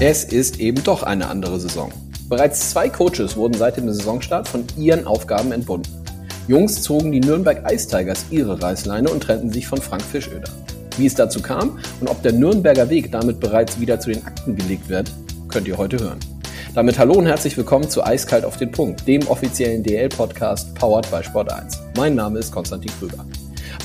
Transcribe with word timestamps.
Es 0.00 0.22
ist 0.22 0.60
eben 0.60 0.84
doch 0.84 1.02
eine 1.02 1.26
andere 1.26 1.58
Saison. 1.58 1.90
Bereits 2.28 2.70
zwei 2.70 2.88
Coaches 2.88 3.36
wurden 3.36 3.54
seit 3.54 3.78
dem 3.78 3.92
Saisonstart 3.92 4.46
von 4.46 4.64
ihren 4.76 5.04
Aufgaben 5.08 5.50
entbunden. 5.50 5.90
Jungs 6.46 6.82
zogen 6.82 7.10
die 7.10 7.18
Nürnberg 7.18 7.68
Ice 7.68 7.88
Tigers 7.88 8.26
ihre 8.30 8.62
Reißleine 8.62 9.10
und 9.10 9.24
trennten 9.24 9.50
sich 9.50 9.66
von 9.66 9.80
Frank 9.80 10.02
Fischöder. 10.02 10.48
Wie 10.98 11.06
es 11.06 11.16
dazu 11.16 11.42
kam 11.42 11.80
und 12.00 12.08
ob 12.08 12.22
der 12.22 12.30
Nürnberger 12.30 12.88
Weg 12.90 13.10
damit 13.10 13.40
bereits 13.40 13.80
wieder 13.80 13.98
zu 13.98 14.12
den 14.12 14.24
Akten 14.24 14.54
gelegt 14.54 14.88
wird, 14.88 15.10
könnt 15.48 15.66
ihr 15.66 15.76
heute 15.76 15.98
hören. 15.98 16.20
Damit 16.76 16.96
hallo 16.96 17.14
und 17.14 17.26
herzlich 17.26 17.56
willkommen 17.56 17.90
zu 17.90 18.04
Eiskalt 18.04 18.44
auf 18.44 18.56
den 18.56 18.70
Punkt, 18.70 19.04
dem 19.08 19.26
offiziellen 19.26 19.82
DL-Podcast 19.82 20.76
powered 20.76 21.10
by 21.10 21.24
Sport 21.24 21.52
1. 21.52 21.76
Mein 21.96 22.14
Name 22.14 22.38
ist 22.38 22.52
Konstantin 22.52 22.92
Krüger. 23.00 23.26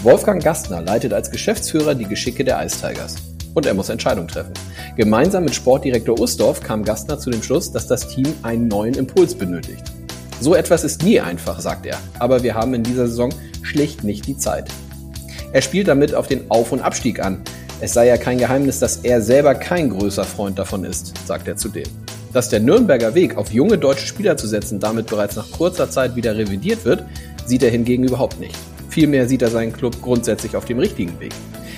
Wolfgang 0.04 0.44
Gastner 0.44 0.84
leitet 0.84 1.12
als 1.12 1.32
Geschäftsführer 1.32 1.96
die 1.96 2.06
Geschicke 2.06 2.44
der 2.44 2.64
Ice 2.64 2.78
Tigers 2.80 3.16
und 3.54 3.66
er 3.66 3.74
muss 3.74 3.90
Entscheidungen 3.90 4.28
treffen. 4.28 4.54
Gemeinsam 4.96 5.44
mit 5.46 5.56
Sportdirektor 5.56 6.20
Ustorf 6.20 6.62
kam 6.62 6.84
Gastner 6.84 7.20
zu 7.20 7.30
dem 7.30 7.44
Schluss, 7.44 7.72
dass 7.72 7.88
das 7.88 8.08
Team 8.08 8.28
einen 8.44 8.68
neuen 8.68 8.96
Impuls 8.96 9.36
benötigt. 9.36 9.84
So 10.40 10.56
etwas 10.56 10.84
ist 10.84 11.04
nie 11.04 11.20
einfach, 11.20 11.60
sagt 11.60 11.86
er, 11.86 11.98
aber 12.20 12.44
wir 12.44 12.56
haben 12.56 12.74
in 12.74 12.84
dieser 12.84 13.08
Saison 13.08 13.34
schlicht 13.62 14.04
nicht 14.04 14.28
die 14.28 14.38
Zeit. 14.38 14.70
Er 15.54 15.62
spielt 15.62 15.88
damit 15.88 16.16
auf 16.16 16.28
den 16.28 16.50
Auf- 16.50 16.72
und 16.72 16.82
Abstieg 16.82 17.24
an. 17.24 17.42
Es 17.80 17.94
sei 17.94 18.08
ja 18.08 18.18
kein 18.18 18.40
Geheimnis, 18.40 18.80
dass 18.80 18.98
er 18.98 19.22
selber 19.22 19.56
kein 19.56 19.90
größer 19.90 20.24
Freund 20.24 20.58
davon 20.58 20.84
ist, 20.84 21.14
sagt 21.26 21.48
er 21.48 21.56
zudem. 21.56 21.88
Dass 22.34 22.50
der 22.50 22.60
Nürnberger 22.60 23.14
Weg, 23.14 23.38
auf 23.38 23.52
junge 23.52 23.78
deutsche 23.78 24.08
Spieler 24.08 24.36
zu 24.36 24.48
setzen, 24.48 24.80
damit 24.80 25.08
bereits 25.08 25.36
nach 25.36 25.52
kurzer 25.52 25.90
Zeit 25.90 26.16
wieder 26.16 26.36
revidiert 26.36 26.86
wird, 26.86 27.04
sieht 27.46 27.62
er 27.62 27.70
hingegen 27.70 28.04
überhaupt 28.04 28.40
nicht. 28.40 28.56
Vielmehr 28.90 29.28
sieht 29.28 29.42
er 29.42 29.50
seinen 29.50 29.74
Club 29.74 30.02
grundsätzlich 30.02 30.56
auf 30.56 30.66
dem 30.66 30.80
richtigen 30.80 31.20
Weg. 31.20 31.34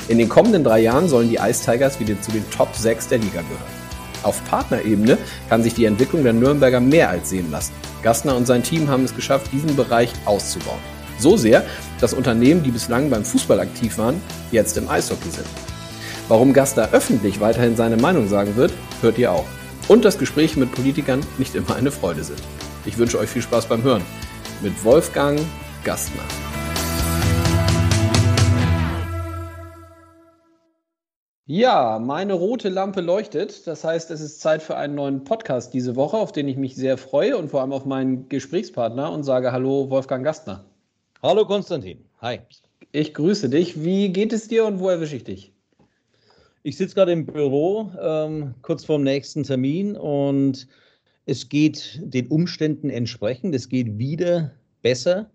In 0.08 0.20
den 0.20 0.30
kommenden 0.30 0.64
drei 0.64 0.82
Jahren 0.82 1.10
sollen 1.10 1.30
die 1.30 1.38
Ice 1.38 1.66
Tigers 1.66 2.00
wieder 2.00 2.20
zu 2.22 2.32
den 2.32 2.48
Top 2.52 2.76
6 2.76 3.08
der 3.08 3.18
Liga 3.18 3.42
gehören. 3.42 3.86
Auf 4.22 4.44
Partnerebene 4.46 5.18
kann 5.50 5.64
sich 5.64 5.74
die 5.74 5.86
Entwicklung 5.86 6.24
der 6.24 6.34
Nürnberger 6.34 6.80
mehr 6.80 7.10
als 7.10 7.30
sehen 7.30 7.50
lassen. 7.52 7.74
Gastner 8.04 8.36
und 8.36 8.46
sein 8.46 8.64
Team 8.64 8.88
haben 8.88 9.04
es 9.04 9.16
geschafft, 9.16 9.52
diesen 9.52 9.76
Bereich 9.76 10.12
auszubauen. 10.26 10.80
So 11.18 11.38
sehr, 11.38 11.64
dass 12.02 12.14
Unternehmen, 12.14 12.62
die 12.62 12.72
bislang 12.72 13.10
beim 13.10 13.26
Fußball 13.26 13.60
aktiv 13.60 13.98
waren, 13.98 14.22
jetzt 14.52 14.78
im 14.78 14.90
Eishockey 14.90 15.30
sind. 15.30 15.48
Warum 16.28 16.54
Gastner 16.54 16.90
öffentlich 16.92 17.40
weiterhin 17.40 17.76
seine 17.76 17.98
Meinung 17.98 18.28
sagen 18.28 18.56
wird, 18.56 18.74
hört 19.02 19.18
ihr 19.18 19.32
auch. 19.32 19.46
Und 19.88 20.06
dass 20.06 20.18
Gespräche 20.18 20.60
mit 20.60 20.72
Politikern 20.72 21.22
nicht 21.38 21.56
immer 21.56 21.76
eine 21.76 21.92
Freude 21.92 22.24
sind. 22.24 22.42
Ich 22.86 22.98
wünsche 22.98 23.20
euch 23.20 23.30
viel 23.30 23.44
Spaß 23.44 23.68
beim 23.68 23.84
Hören. 23.84 24.04
Mit 24.62 24.84
Wolfgang 24.84 25.40
Gastner. 25.84 26.45
Ja, 31.48 32.00
meine 32.00 32.34
rote 32.34 32.70
Lampe 32.70 33.02
leuchtet. 33.02 33.68
Das 33.68 33.84
heißt, 33.84 34.10
es 34.10 34.20
ist 34.20 34.42
Zeit 34.42 34.64
für 34.64 34.78
einen 34.78 34.96
neuen 34.96 35.24
Podcast 35.26 35.76
diese 35.76 35.96
Woche, 35.96 36.18
auf 36.18 36.32
den 36.32 36.48
ich 36.48 36.58
mich 36.58 36.74
sehr 36.74 36.98
freue 36.98 37.38
und 37.38 37.50
vor 37.50 37.62
allem 37.62 37.72
auf 37.72 37.86
meinen 37.86 38.28
Gesprächspartner 38.30 39.12
und 39.12 39.22
sage 39.22 39.52
Hallo, 39.52 39.88
Wolfgang 39.92 40.24
Gastner. 40.26 40.66
Hallo 41.22 41.46
Konstantin. 41.46 42.04
Hi. 42.20 42.40
Ich 42.92 43.14
grüße 43.14 43.50
dich. 43.50 43.84
Wie 43.84 44.10
geht 44.10 44.34
es 44.34 44.48
dir 44.48 44.66
und 44.66 44.80
wo 44.80 44.90
erwische 44.90 45.18
ich 45.18 45.24
dich? 45.24 45.54
Ich 46.64 46.78
sitze 46.78 46.96
gerade 46.96 47.12
im 47.12 47.28
Büro, 47.28 47.92
ähm, 48.02 48.56
kurz 48.64 48.84
vorm 48.84 49.04
nächsten 49.04 49.44
Termin 49.44 49.96
und 49.96 50.68
es 51.28 51.48
geht 51.48 52.02
den 52.04 52.26
Umständen 52.26 52.90
entsprechend. 52.90 53.54
Es 53.54 53.70
geht 53.70 54.00
wieder 54.00 54.50
besser 54.82 55.30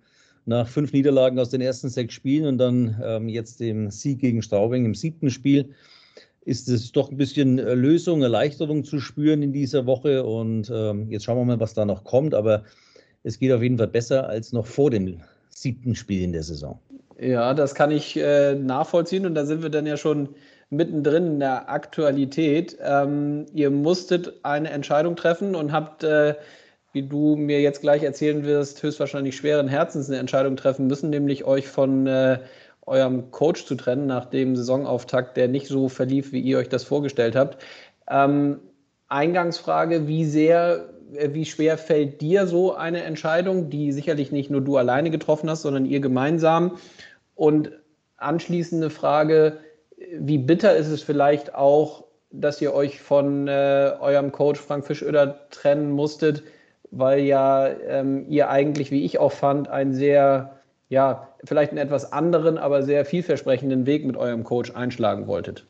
nach 0.44 0.66
fünf 0.66 0.92
Niederlagen 0.92 1.38
aus 1.38 1.50
den 1.50 1.61
ersten 1.61 1.88
sechs 1.88 2.14
Spielen 2.14 2.47
und 2.47 2.58
dann 2.58 3.00
ähm, 3.00 3.28
jetzt 3.28 3.61
dem 3.61 3.92
Sieg 3.92 4.19
gegen 4.19 4.42
Straubing 4.42 4.84
im 4.84 4.97
siebten 4.97 5.31
Spiel 5.31 5.72
ist 6.43 6.69
es 6.69 6.93
doch 6.93 7.11
ein 7.11 7.17
bisschen 7.17 7.59
äh, 7.59 7.75
Lösung, 7.75 8.23
Erleichterung 8.23 8.85
zu 8.85 9.01
spüren 9.01 9.43
in 9.43 9.53
dieser 9.53 9.87
Woche. 9.87 10.25
Und 10.25 10.71
ähm, 10.75 11.11
jetzt 11.11 11.25
schauen 11.25 11.39
wir 11.39 11.45
mal, 11.45 11.61
was 11.61 11.75
da 11.75 11.85
noch 11.85 12.05
kommt. 12.05 12.35
Aber 12.35 12.65
es 13.23 13.39
geht 13.39 13.53
auf 13.53 13.63
jeden 13.63 13.79
Fall 13.79 13.89
besser 13.89 14.29
als 14.29 14.53
noch 14.53 14.67
vor 14.67 14.91
dem 14.91 15.21
siebten 15.50 15.95
Spiel 15.95 16.23
in 16.23 16.33
der 16.33 16.43
Saison. 16.43 16.79
Ja, 17.19 17.53
das 17.53 17.75
kann 17.75 17.91
ich 17.91 18.17
äh, 18.17 18.55
nachvollziehen. 18.55 19.27
Und 19.27 19.34
da 19.34 19.45
sind 19.45 19.62
wir 19.62 19.71
dann 19.71 19.87
ja 19.87 19.97
schon 19.97 20.31
mittendrin 20.71 21.27
in 21.27 21.41
der 21.41 21.69
Aktualität. 21.69 22.79
Ähm, 22.83 23.47
ihr 23.53 23.71
musstet 23.71 24.33
eine 24.43 24.71
Entscheidung 24.71 25.17
treffen 25.17 25.55
und 25.55 25.73
habt, 25.73 26.05
äh, 26.05 26.34
wie 26.93 27.03
du 27.03 27.37
mir 27.37 27.61
jetzt 27.61 27.83
gleich 27.83 28.03
erzählen 28.03 28.45
wirst, 28.45 28.83
höchstwahrscheinlich 28.83 29.37
schweren 29.37 29.69
Herzens 29.69 30.09
eine 30.09 30.19
Entscheidung 30.19 30.56
treffen 30.56 30.87
müssen, 30.87 31.11
nämlich 31.11 31.45
euch 31.45 31.69
von 31.69 32.06
äh, 32.06 32.39
eurem 32.91 33.31
Coach 33.31 33.65
zu 33.67 33.77
trennen 33.77 34.06
nach 34.06 34.27
dem 34.27 34.56
Saisonauftakt, 34.56 35.37
der 35.37 35.49
nicht 35.49 35.69
so 35.69 35.89
verlief, 35.89 36.33
wie 36.33 36.41
ihr 36.41 36.59
euch 36.59 36.69
das 36.69 36.84
vorgestellt 36.84 37.37
habt. 37.37 37.62
Ähm, 38.11 38.59
Eingangsfrage, 39.09 40.09
wie 40.09 40.25
sehr, 40.25 40.91
äh, 41.15 41.31
wie 41.33 41.45
schwer 41.45 41.79
fällt 41.79 42.21
dir 42.21 42.47
so 42.47 42.75
eine 42.75 43.05
Entscheidung, 43.05 43.71
die 43.71 43.93
sicherlich 43.93 44.33
nicht 44.33 44.50
nur 44.50 44.61
du 44.61 44.77
alleine 44.77 45.11
getroffen 45.11 45.49
hast, 45.49 45.62
sondern 45.62 45.87
ihr 45.87 46.00
gemeinsam? 46.00 46.79
Und 47.37 47.71
anschließende 48.17 48.91
Frage, 48.91 49.59
wie 50.12 50.39
bitter 50.39 50.75
ist 50.75 50.89
es 50.89 51.03
vielleicht 51.03 51.55
auch, 51.55 52.05
dass 52.33 52.61
ihr 52.61 52.75
euch 52.75 53.00
von 53.00 53.47
äh, 53.47 53.93
eurem 54.00 54.33
Coach 54.33 54.61
Frank 54.61 54.84
Fischöder 54.84 55.49
trennen 55.50 55.93
musstet, 55.93 56.43
weil 56.91 57.21
ja 57.21 57.69
ähm, 57.69 58.27
ihr 58.29 58.50
eigentlich, 58.50 58.91
wie 58.91 59.05
ich 59.05 59.19
auch 59.19 59.33
fand, 59.33 59.69
ein 59.69 59.95
sehr 59.95 60.59
ja, 60.91 61.28
vielleicht 61.45 61.71
einen 61.71 61.78
etwas 61.78 62.12
anderen, 62.12 62.59
aber 62.59 62.83
sehr 62.83 63.05
vielversprechenden 63.06 63.87
Weg 63.87 64.05
mit 64.05 64.17
eurem 64.17 64.45
Coach 64.45 64.75
einschlagen 64.75 65.27
wolltet? 65.27 65.65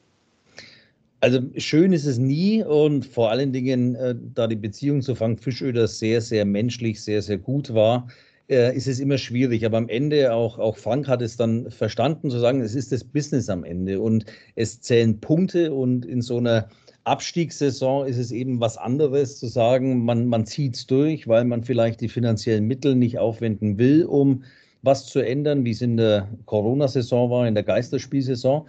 Also 1.21 1.41
schön 1.59 1.93
ist 1.93 2.07
es 2.07 2.19
nie 2.19 2.65
und 2.65 3.05
vor 3.05 3.31
allen 3.31 3.53
Dingen, 3.53 3.95
äh, 3.95 4.15
da 4.35 4.47
die 4.47 4.57
Beziehung 4.57 5.03
zu 5.03 5.15
Frank 5.15 5.39
Fischöder 5.39 5.87
sehr, 5.87 6.23
sehr 6.23 6.47
menschlich, 6.47 7.05
sehr, 7.05 7.21
sehr 7.21 7.37
gut 7.37 7.75
war, 7.75 8.09
äh, 8.49 8.75
ist 8.75 8.89
es 8.89 8.99
immer 8.99 9.19
schwierig. 9.19 9.67
Aber 9.67 9.77
am 9.77 9.91
Ende, 9.91 10.33
auch, 10.33 10.59
auch 10.59 10.79
Frank 10.79 11.07
hat 11.07 11.21
es 11.21 11.37
dann 11.37 11.71
verstanden, 11.71 12.31
zu 12.31 12.39
sagen, 12.39 12.63
es 12.63 12.75
ist 12.75 12.91
das 12.91 13.05
Business 13.05 13.51
am 13.51 13.65
Ende 13.65 14.01
und 14.01 14.25
es 14.55 14.81
zählen 14.81 15.21
Punkte 15.21 15.75
und 15.75 16.07
in 16.07 16.23
so 16.23 16.39
einer 16.39 16.71
Abstiegssaison 17.05 18.07
ist 18.07 18.17
es 18.17 18.33
eben 18.33 18.59
was 18.61 18.79
anderes 18.79 19.39
zu 19.39 19.49
sagen, 19.49 20.03
man, 20.03 20.27
man 20.27 20.47
zieht 20.47 20.77
es 20.77 20.87
durch, 20.87 21.29
weil 21.29 21.45
man 21.45 21.65
vielleicht 21.65 22.01
die 22.01 22.09
finanziellen 22.09 22.67
Mittel 22.67 22.95
nicht 22.95 23.19
aufwenden 23.19 23.79
will, 23.79 24.05
um 24.07 24.45
was 24.83 25.07
zu 25.07 25.21
ändern, 25.21 25.65
wie 25.65 25.71
es 25.71 25.83
in 25.83 25.97
der 25.97 26.29
Corona-Saison 26.47 27.31
war, 27.31 27.47
in 27.47 27.55
der 27.55 27.65
Geisterspielsaison. 27.65 28.69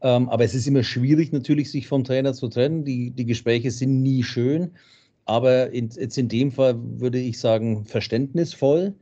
Ähm, 0.00 0.28
aber 0.28 0.44
es 0.44 0.54
ist 0.54 0.66
immer 0.66 0.84
schwierig, 0.84 1.32
natürlich, 1.32 1.70
sich 1.70 1.88
vom 1.88 2.04
Trainer 2.04 2.34
zu 2.34 2.48
trennen. 2.48 2.84
Die, 2.84 3.10
die 3.10 3.26
Gespräche 3.26 3.70
sind 3.70 4.02
nie 4.02 4.22
schön. 4.22 4.72
Aber 5.24 5.72
in, 5.72 5.90
jetzt 5.90 6.16
in 6.16 6.28
dem 6.28 6.52
Fall 6.52 6.76
würde 7.00 7.18
ich 7.18 7.38
sagen, 7.38 7.84
verständnisvoll. 7.84 8.94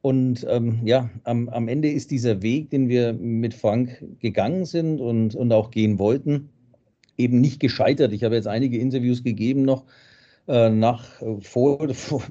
Und 0.00 0.44
ähm, 0.50 0.80
ja, 0.84 1.10
am, 1.22 1.48
am 1.48 1.68
Ende 1.68 1.90
ist 1.90 2.10
dieser 2.10 2.42
Weg, 2.42 2.70
den 2.70 2.88
wir 2.88 3.12
mit 3.12 3.54
Frank 3.54 4.04
gegangen 4.18 4.64
sind 4.64 5.00
und, 5.00 5.36
und 5.36 5.52
auch 5.52 5.70
gehen 5.70 6.00
wollten, 6.00 6.50
eben 7.16 7.40
nicht 7.40 7.60
gescheitert. 7.60 8.12
Ich 8.12 8.24
habe 8.24 8.34
jetzt 8.34 8.48
einige 8.48 8.78
Interviews 8.78 9.22
gegeben 9.22 9.62
noch 9.62 9.84
äh, 10.48 10.70
nach 10.70 11.22
vor, 11.40 11.94
vor 11.94 12.22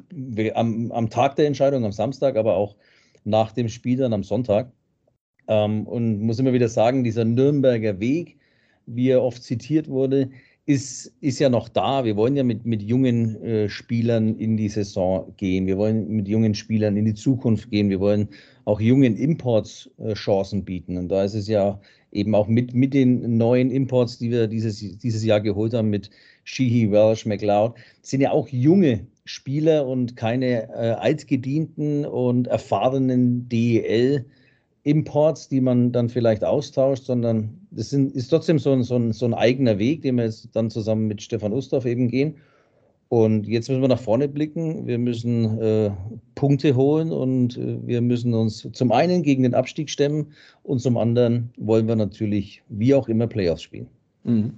am, 0.54 0.92
am 0.92 1.10
Tag 1.10 1.38
der 1.38 1.48
Entscheidung, 1.48 1.86
am 1.86 1.94
Samstag, 1.94 2.36
aber 2.36 2.56
auch 2.56 2.76
nach 3.24 3.52
dem 3.52 3.70
Spiel 3.70 3.98
dann 3.98 4.14
am 4.14 4.24
Sonntag. 4.24 4.72
Ähm, 5.48 5.88
und 5.88 6.22
muss 6.22 6.40
immer 6.40 6.54
wieder 6.54 6.70
sagen, 6.70 7.04
dieser 7.04 7.26
Nürnberger 7.26 8.00
Weg, 8.00 8.38
wie 8.86 9.10
er 9.10 9.24
oft 9.24 9.44
zitiert 9.44 9.88
wurde, 9.88 10.30
ist, 10.66 11.14
ist 11.22 11.40
ja 11.40 11.50
noch 11.50 11.70
da. 11.70 12.06
Wir 12.06 12.16
wollen 12.16 12.36
ja 12.36 12.44
mit, 12.44 12.66
mit 12.66 12.84
jungen 12.84 13.42
äh, 13.44 13.70
Spielern 13.70 14.36
in 14.36 14.58
die 14.58 14.70
Saison 14.70 15.34
gehen. 15.38 15.66
Wir 15.66 15.78
wollen 15.78 16.08
mit 16.10 16.28
jungen 16.28 16.54
Spielern 16.54 16.98
in 16.98 17.06
die 17.06 17.14
Zukunft 17.14 17.72
gehen. 17.72 17.90
Wir 17.90 18.00
wollen 18.00 18.30
auch 18.66 18.80
jungen 18.80 19.18
Imports 19.18 19.90
äh, 19.98 20.14
Chancen 20.14 20.64
bieten. 20.64 20.98
Und 20.98 21.10
da 21.10 21.24
ist 21.24 21.34
es 21.34 21.48
ja 21.48 21.80
eben 22.12 22.36
auch 22.36 22.48
mit, 22.48 22.74
mit 22.74 22.94
den 22.94 23.38
neuen 23.38 23.72
Imports, 23.72 24.20
die 24.20 24.30
wir 24.30 24.48
dieses, 24.48 24.80
dieses 24.80 25.24
Jahr 25.24 25.42
geholt 25.42 25.74
haben, 25.74 25.90
mit 25.90 26.10
Sheehy, 26.44 26.92
Welsh, 26.92 27.26
McLeod, 27.26 27.74
sind 28.02 28.22
ja 28.22 28.32
auch 28.32 28.48
junge 28.50 29.08
Spieler 29.32 29.88
und 29.88 30.18
keine 30.18 30.70
äh, 30.70 30.92
altgedienten 30.92 32.06
und 32.06 32.48
erfahrenen 32.48 33.48
DEL-Imports, 33.48 35.48
die 35.48 35.62
man 35.62 35.94
dann 35.94 36.10
vielleicht 36.10 36.44
austauscht, 36.44 37.06
sondern 37.06 37.66
das 37.72 37.92
sind, 37.92 38.14
ist 38.14 38.28
trotzdem 38.28 38.60
so 38.60 38.74
ein, 38.74 38.84
so, 38.84 38.96
ein, 38.96 39.14
so 39.14 39.26
ein 39.26 39.34
eigener 39.34 39.80
Weg, 39.80 40.02
den 40.02 40.16
wir 40.16 40.26
jetzt 40.26 40.50
dann 40.54 40.70
zusammen 40.70 41.08
mit 41.08 41.22
Stefan 41.22 41.54
Ustorf 41.54 41.86
eben 41.86 42.10
gehen. 42.10 42.36
Und 43.08 43.48
jetzt 43.48 43.70
müssen 43.70 43.82
wir 43.82 43.88
nach 43.88 44.00
vorne 44.00 44.28
blicken. 44.28 44.86
Wir 44.86 44.98
müssen 44.98 45.62
äh, 45.62 45.92
Punkte 46.36 46.76
holen 46.76 47.12
und 47.12 47.58
äh, 47.58 47.78
wir 47.86 48.02
müssen 48.02 48.34
uns 48.34 48.68
zum 48.74 48.92
einen 48.92 49.24
gegen 49.24 49.44
den 49.44 49.54
Abstieg 49.54 49.90
stemmen 49.90 50.34
und 50.64 50.80
zum 50.80 50.98
anderen 50.98 51.52
wollen 51.58 51.88
wir 51.88 51.96
natürlich 51.96 52.64
wie 52.68 52.96
auch 52.96 53.08
immer 53.08 53.28
Playoffs 53.28 53.64
spielen. 53.64 53.88
Mhm. 54.24 54.54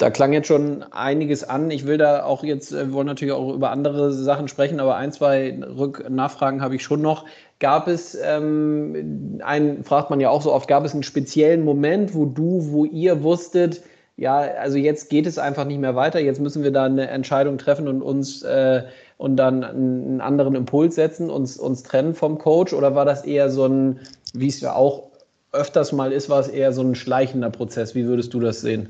Da 0.00 0.08
klang 0.08 0.32
jetzt 0.32 0.48
schon 0.48 0.82
einiges 0.92 1.44
an. 1.44 1.70
Ich 1.70 1.86
will 1.86 1.98
da 1.98 2.24
auch 2.24 2.42
jetzt, 2.42 2.72
wir 2.72 2.90
wollen 2.94 3.06
natürlich 3.06 3.34
auch 3.34 3.52
über 3.52 3.70
andere 3.70 4.14
Sachen 4.14 4.48
sprechen, 4.48 4.80
aber 4.80 4.96
ein, 4.96 5.12
zwei 5.12 5.58
Rücknachfragen 5.62 6.62
habe 6.62 6.74
ich 6.74 6.82
schon 6.82 7.02
noch. 7.02 7.26
Gab 7.58 7.86
es 7.86 8.16
ähm, 8.18 9.40
einen, 9.44 9.84
fragt 9.84 10.08
man 10.08 10.18
ja 10.18 10.30
auch 10.30 10.40
so 10.40 10.54
oft, 10.54 10.68
gab 10.68 10.86
es 10.86 10.94
einen 10.94 11.02
speziellen 11.02 11.66
Moment, 11.66 12.14
wo 12.14 12.24
du, 12.24 12.70
wo 12.70 12.86
ihr 12.86 13.22
wusstet, 13.22 13.82
ja, 14.16 14.38
also 14.38 14.78
jetzt 14.78 15.10
geht 15.10 15.26
es 15.26 15.36
einfach 15.36 15.66
nicht 15.66 15.80
mehr 15.80 15.96
weiter, 15.96 16.18
jetzt 16.18 16.40
müssen 16.40 16.62
wir 16.62 16.70
da 16.70 16.84
eine 16.84 17.08
Entscheidung 17.08 17.58
treffen 17.58 17.86
und 17.86 18.00
uns 18.00 18.42
äh, 18.42 18.84
und 19.18 19.36
dann 19.36 19.62
einen 19.62 20.22
anderen 20.22 20.54
Impuls 20.54 20.94
setzen, 20.94 21.28
uns, 21.28 21.58
uns 21.58 21.82
trennen 21.82 22.14
vom 22.14 22.38
Coach? 22.38 22.72
Oder 22.72 22.94
war 22.94 23.04
das 23.04 23.26
eher 23.26 23.50
so 23.50 23.66
ein, 23.66 24.00
wie 24.32 24.48
es 24.48 24.62
ja 24.62 24.74
auch 24.74 25.10
öfters 25.52 25.92
mal 25.92 26.10
ist, 26.10 26.30
war 26.30 26.40
es 26.40 26.48
eher 26.48 26.72
so 26.72 26.80
ein 26.80 26.94
schleichender 26.94 27.50
Prozess? 27.50 27.94
Wie 27.94 28.06
würdest 28.06 28.32
du 28.32 28.40
das 28.40 28.62
sehen? 28.62 28.88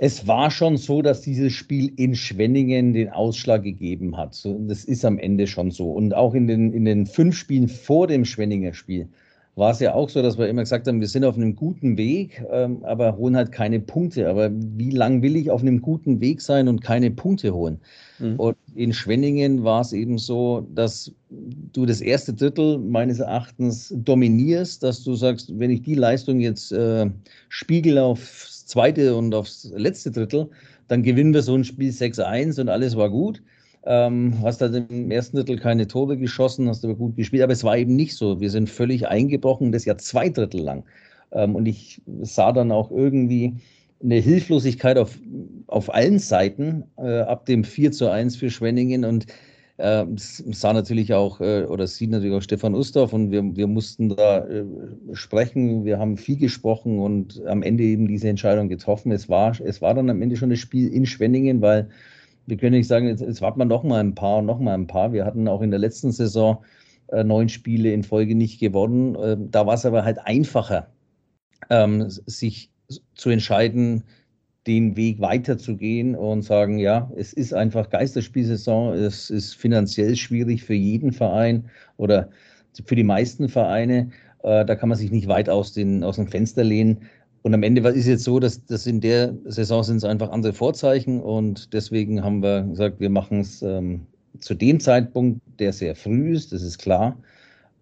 Es 0.00 0.28
war 0.28 0.50
schon 0.50 0.76
so, 0.76 1.02
dass 1.02 1.22
dieses 1.22 1.52
Spiel 1.52 1.92
in 1.96 2.14
Schwenningen 2.14 2.92
den 2.92 3.10
Ausschlag 3.10 3.64
gegeben 3.64 4.16
hat. 4.16 4.40
das 4.44 4.84
ist 4.84 5.04
am 5.04 5.18
Ende 5.18 5.48
schon 5.48 5.72
so. 5.72 5.90
Und 5.90 6.14
auch 6.14 6.34
in 6.34 6.46
den, 6.46 6.72
in 6.72 6.84
den 6.84 7.04
fünf 7.04 7.36
Spielen 7.36 7.68
vor 7.68 8.06
dem 8.06 8.24
Schwenninger 8.24 8.74
Spiel 8.74 9.08
war 9.58 9.72
es 9.72 9.80
ja 9.80 9.92
auch 9.92 10.08
so, 10.08 10.22
dass 10.22 10.38
wir 10.38 10.48
immer 10.48 10.62
gesagt 10.62 10.86
haben, 10.86 11.00
wir 11.00 11.08
sind 11.08 11.24
auf 11.24 11.34
einem 11.34 11.56
guten 11.56 11.96
Weg, 11.96 12.44
ähm, 12.50 12.84
aber 12.84 13.16
holen 13.16 13.36
halt 13.36 13.50
keine 13.50 13.80
Punkte. 13.80 14.30
Aber 14.30 14.50
wie 14.52 14.90
lang 14.90 15.20
will 15.20 15.34
ich 15.34 15.50
auf 15.50 15.62
einem 15.62 15.82
guten 15.82 16.20
Weg 16.20 16.40
sein 16.40 16.68
und 16.68 16.80
keine 16.80 17.10
Punkte 17.10 17.52
holen? 17.52 17.80
Mhm. 18.20 18.36
Und 18.36 18.56
in 18.76 18.92
Schwenningen 18.92 19.64
war 19.64 19.80
es 19.80 19.92
eben 19.92 20.16
so, 20.16 20.64
dass 20.72 21.12
du 21.28 21.86
das 21.86 22.00
erste 22.00 22.34
Drittel 22.34 22.78
meines 22.78 23.18
Erachtens 23.18 23.92
dominierst, 23.96 24.84
dass 24.84 25.02
du 25.02 25.16
sagst, 25.16 25.58
wenn 25.58 25.72
ich 25.72 25.82
die 25.82 25.96
Leistung 25.96 26.38
jetzt 26.38 26.70
äh, 26.70 27.10
spiegel 27.48 27.98
aufs 27.98 28.57
zweite 28.68 29.16
und 29.16 29.34
aufs 29.34 29.72
letzte 29.74 30.10
Drittel, 30.10 30.48
dann 30.86 31.02
gewinnen 31.02 31.34
wir 31.34 31.42
so 31.42 31.54
ein 31.54 31.64
Spiel 31.64 31.90
6-1 31.90 32.60
und 32.60 32.68
alles 32.68 32.96
war 32.96 33.10
gut. 33.10 33.42
Ähm, 33.84 34.34
hast 34.42 34.60
halt 34.60 34.90
im 34.90 35.10
ersten 35.10 35.36
Drittel 35.36 35.58
keine 35.58 35.86
Tore 35.86 36.18
geschossen, 36.18 36.68
hast 36.68 36.84
aber 36.84 36.94
gut 36.94 37.16
gespielt, 37.16 37.42
aber 37.42 37.52
es 37.52 37.64
war 37.64 37.78
eben 37.78 37.96
nicht 37.96 38.16
so. 38.16 38.40
Wir 38.40 38.50
sind 38.50 38.68
völlig 38.68 39.08
eingebrochen, 39.08 39.72
das 39.72 39.84
ja 39.84 39.96
zwei 39.96 40.28
Drittel 40.28 40.60
lang. 40.60 40.84
Ähm, 41.32 41.54
und 41.54 41.66
ich 41.66 42.02
sah 42.20 42.52
dann 42.52 42.70
auch 42.70 42.90
irgendwie 42.90 43.54
eine 44.02 44.16
Hilflosigkeit 44.16 44.98
auf, 44.98 45.18
auf 45.66 45.92
allen 45.92 46.18
Seiten 46.18 46.84
äh, 46.98 47.20
ab 47.20 47.46
dem 47.46 47.64
4 47.64 47.92
zu 47.92 48.10
1 48.10 48.36
für 48.36 48.50
Schwenningen 48.50 49.04
und 49.04 49.26
äh, 49.78 50.04
sah 50.16 50.72
natürlich 50.72 51.14
auch 51.14 51.40
äh, 51.40 51.64
oder 51.64 51.86
sieht 51.86 52.10
natürlich 52.10 52.36
auch 52.36 52.42
Stefan 52.42 52.74
Ustorf 52.74 53.12
und 53.12 53.30
wir, 53.30 53.56
wir 53.56 53.66
mussten 53.66 54.10
da 54.10 54.46
äh, 54.46 54.64
sprechen. 55.12 55.84
Wir 55.84 55.98
haben 55.98 56.16
viel 56.16 56.36
gesprochen 56.36 56.98
und 56.98 57.42
am 57.46 57.62
Ende 57.62 57.84
eben 57.84 58.08
diese 58.08 58.28
Entscheidung 58.28 58.68
getroffen. 58.68 59.12
Es 59.12 59.28
war, 59.28 59.58
es 59.60 59.80
war 59.80 59.94
dann 59.94 60.10
am 60.10 60.20
Ende 60.20 60.36
schon 60.36 60.50
das 60.50 60.58
Spiel 60.58 60.92
in 60.92 61.06
Schwenningen, 61.06 61.62
weil 61.62 61.88
wir 62.46 62.56
können 62.56 62.76
nicht 62.76 62.88
sagen, 62.88 63.06
jetzt, 63.06 63.20
jetzt 63.20 63.40
warten 63.40 63.60
wir 63.60 63.66
noch 63.66 63.84
mal 63.84 64.00
ein 64.00 64.14
paar, 64.14 64.42
noch 64.42 64.58
mal 64.58 64.74
ein 64.74 64.86
paar. 64.86 65.12
Wir 65.12 65.24
hatten 65.24 65.46
auch 65.46 65.62
in 65.62 65.70
der 65.70 65.78
letzten 65.78 66.10
Saison 66.10 66.64
äh, 67.08 67.22
neun 67.22 67.48
Spiele 67.48 67.92
in 67.92 68.02
Folge 68.02 68.34
nicht 68.34 68.58
gewonnen. 68.58 69.14
Äh, 69.14 69.36
da 69.38 69.66
war 69.66 69.74
es 69.74 69.86
aber 69.86 70.04
halt 70.04 70.18
einfacher, 70.24 70.88
ähm, 71.70 72.06
sich 72.08 72.70
zu 73.14 73.30
entscheiden, 73.30 74.02
den 74.66 74.96
Weg 74.96 75.20
weiterzugehen 75.20 76.14
und 76.14 76.42
sagen, 76.42 76.78
ja, 76.78 77.10
es 77.16 77.32
ist 77.32 77.54
einfach 77.54 77.88
Geisterspielsaison, 77.90 78.94
es 78.94 79.30
ist 79.30 79.54
finanziell 79.54 80.16
schwierig 80.16 80.62
für 80.62 80.74
jeden 80.74 81.12
Verein 81.12 81.70
oder 81.96 82.28
für 82.84 82.96
die 82.96 83.04
meisten 83.04 83.48
Vereine. 83.48 84.10
Äh, 84.42 84.64
da 84.64 84.74
kann 84.76 84.88
man 84.88 84.98
sich 84.98 85.10
nicht 85.10 85.28
weit 85.28 85.48
aus, 85.48 85.72
den, 85.72 86.04
aus 86.04 86.16
dem 86.16 86.28
Fenster 86.28 86.64
lehnen. 86.64 86.98
Und 87.42 87.54
am 87.54 87.62
Ende 87.62 87.82
war 87.82 87.94
es 87.94 88.06
jetzt 88.06 88.24
so, 88.24 88.40
dass, 88.40 88.64
dass 88.66 88.86
in 88.86 89.00
der 89.00 89.34
Saison 89.44 89.82
sind 89.82 89.98
es 89.98 90.04
einfach 90.04 90.30
andere 90.30 90.52
Vorzeichen 90.52 91.20
und 91.20 91.72
deswegen 91.72 92.22
haben 92.22 92.42
wir 92.42 92.62
gesagt, 92.62 93.00
wir 93.00 93.10
machen 93.10 93.40
es 93.40 93.62
ähm, 93.62 94.06
zu 94.40 94.54
dem 94.54 94.80
Zeitpunkt, 94.80 95.40
der 95.58 95.72
sehr 95.72 95.94
früh 95.94 96.32
ist, 96.32 96.52
das 96.52 96.62
ist 96.62 96.78
klar. 96.78 97.16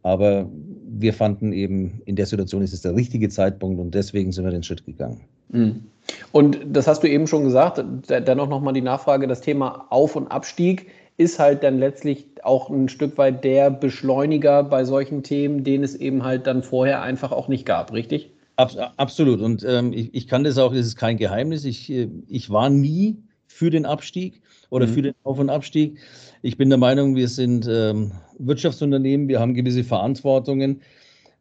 Aber 0.02 0.48
wir 0.88 1.12
fanden 1.12 1.52
eben, 1.52 2.00
in 2.04 2.14
der 2.14 2.26
Situation 2.26 2.62
ist 2.62 2.72
es 2.72 2.82
der 2.82 2.94
richtige 2.94 3.28
Zeitpunkt 3.28 3.80
und 3.80 3.92
deswegen 3.92 4.30
sind 4.30 4.44
wir 4.44 4.52
den 4.52 4.62
Schritt 4.62 4.86
gegangen. 4.86 5.22
Mhm. 5.48 5.82
Und 6.32 6.58
das 6.66 6.86
hast 6.86 7.02
du 7.02 7.08
eben 7.08 7.26
schon 7.26 7.44
gesagt, 7.44 7.82
dennoch 8.08 8.48
nochmal 8.48 8.74
die 8.74 8.82
Nachfrage, 8.82 9.26
das 9.26 9.40
Thema 9.40 9.86
Auf- 9.90 10.16
und 10.16 10.28
Abstieg 10.28 10.86
ist 11.16 11.38
halt 11.38 11.62
dann 11.62 11.78
letztlich 11.78 12.26
auch 12.42 12.68
ein 12.68 12.88
Stück 12.88 13.16
weit 13.18 13.42
der 13.42 13.70
Beschleuniger 13.70 14.62
bei 14.62 14.84
solchen 14.84 15.22
Themen, 15.22 15.64
den 15.64 15.82
es 15.82 15.94
eben 15.94 16.24
halt 16.24 16.46
dann 16.46 16.62
vorher 16.62 17.02
einfach 17.02 17.32
auch 17.32 17.48
nicht 17.48 17.64
gab, 17.64 17.92
richtig? 17.92 18.30
absolut. 18.56 19.40
Und 19.40 19.64
ähm, 19.68 19.92
ich, 19.92 20.14
ich, 20.14 20.28
kann 20.28 20.44
das 20.44 20.58
auch, 20.58 20.72
das 20.72 20.86
ist 20.86 20.96
kein 20.96 21.18
Geheimnis. 21.18 21.64
Ich, 21.64 21.90
äh, 21.90 22.08
ich 22.26 22.50
war 22.50 22.70
nie 22.70 23.18
für 23.46 23.70
den 23.70 23.84
Abstieg 23.84 24.40
oder 24.70 24.86
mhm. 24.86 24.92
für 24.92 25.02
den 25.02 25.14
Auf- 25.24 25.38
und 25.38 25.50
Abstieg. 25.50 25.98
Ich 26.42 26.56
bin 26.56 26.68
der 26.68 26.78
Meinung, 26.78 27.16
wir 27.16 27.28
sind 27.28 27.66
ähm, 27.68 28.12
Wirtschaftsunternehmen, 28.38 29.28
wir 29.28 29.40
haben 29.40 29.54
gewisse 29.54 29.84
Verantwortungen. 29.84 30.80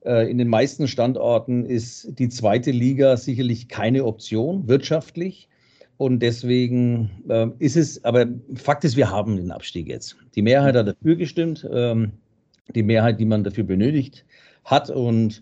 Äh, 0.05 0.29
in 0.29 0.37
den 0.37 0.47
meisten 0.47 0.87
Standorten 0.87 1.65
ist 1.65 2.19
die 2.19 2.29
zweite 2.29 2.71
Liga 2.71 3.17
sicherlich 3.17 3.67
keine 3.67 4.05
Option 4.05 4.67
wirtschaftlich. 4.67 5.49
Und 5.97 6.19
deswegen 6.19 7.09
äh, 7.29 7.47
ist 7.59 7.77
es, 7.77 8.03
aber 8.03 8.27
Fakt 8.55 8.83
ist, 8.83 8.97
wir 8.97 9.09
haben 9.09 9.37
den 9.37 9.51
Abstieg 9.51 9.87
jetzt. 9.87 10.17
Die 10.35 10.41
Mehrheit 10.41 10.75
hat 10.75 10.87
dafür 10.87 11.15
gestimmt, 11.15 11.67
ähm, 11.71 12.11
die 12.73 12.83
Mehrheit, 12.83 13.19
die 13.19 13.25
man 13.25 13.43
dafür 13.43 13.63
benötigt 13.63 14.25
hat. 14.65 14.89
Und 14.89 15.41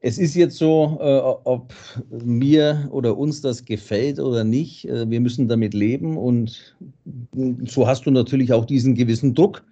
es 0.00 0.18
ist 0.18 0.34
jetzt 0.34 0.58
so, 0.58 0.98
äh, 1.00 1.18
ob 1.44 1.72
mir 2.10 2.88
oder 2.90 3.16
uns 3.16 3.40
das 3.40 3.64
gefällt 3.64 4.20
oder 4.20 4.44
nicht. 4.44 4.86
Äh, 4.86 5.08
wir 5.08 5.20
müssen 5.20 5.48
damit 5.48 5.72
leben 5.72 6.18
und 6.18 6.76
so 7.64 7.86
hast 7.86 8.04
du 8.04 8.10
natürlich 8.10 8.52
auch 8.52 8.66
diesen 8.66 8.94
gewissen 8.94 9.34
Druck 9.34 9.64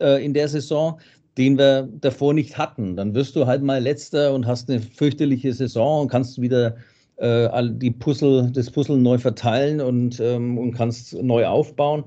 äh, 0.00 0.22
in 0.22 0.34
der 0.34 0.48
Saison, 0.48 1.00
den 1.36 1.58
wir 1.58 1.88
davor 2.00 2.34
nicht 2.34 2.58
hatten. 2.58 2.96
Dann 2.96 3.14
wirst 3.14 3.36
du 3.36 3.46
halt 3.46 3.62
mal 3.62 3.82
letzter 3.82 4.34
und 4.34 4.46
hast 4.46 4.70
eine 4.70 4.80
fürchterliche 4.80 5.52
Saison 5.52 6.02
und 6.02 6.08
kannst 6.08 6.40
wieder 6.40 6.76
äh, 7.16 7.48
die 7.72 7.90
Puzzle, 7.90 8.50
das 8.52 8.70
Puzzle 8.70 8.96
neu 8.96 9.18
verteilen 9.18 9.80
und, 9.80 10.20
ähm, 10.20 10.58
und 10.58 10.72
kannst 10.72 11.14
neu 11.22 11.46
aufbauen. 11.46 12.04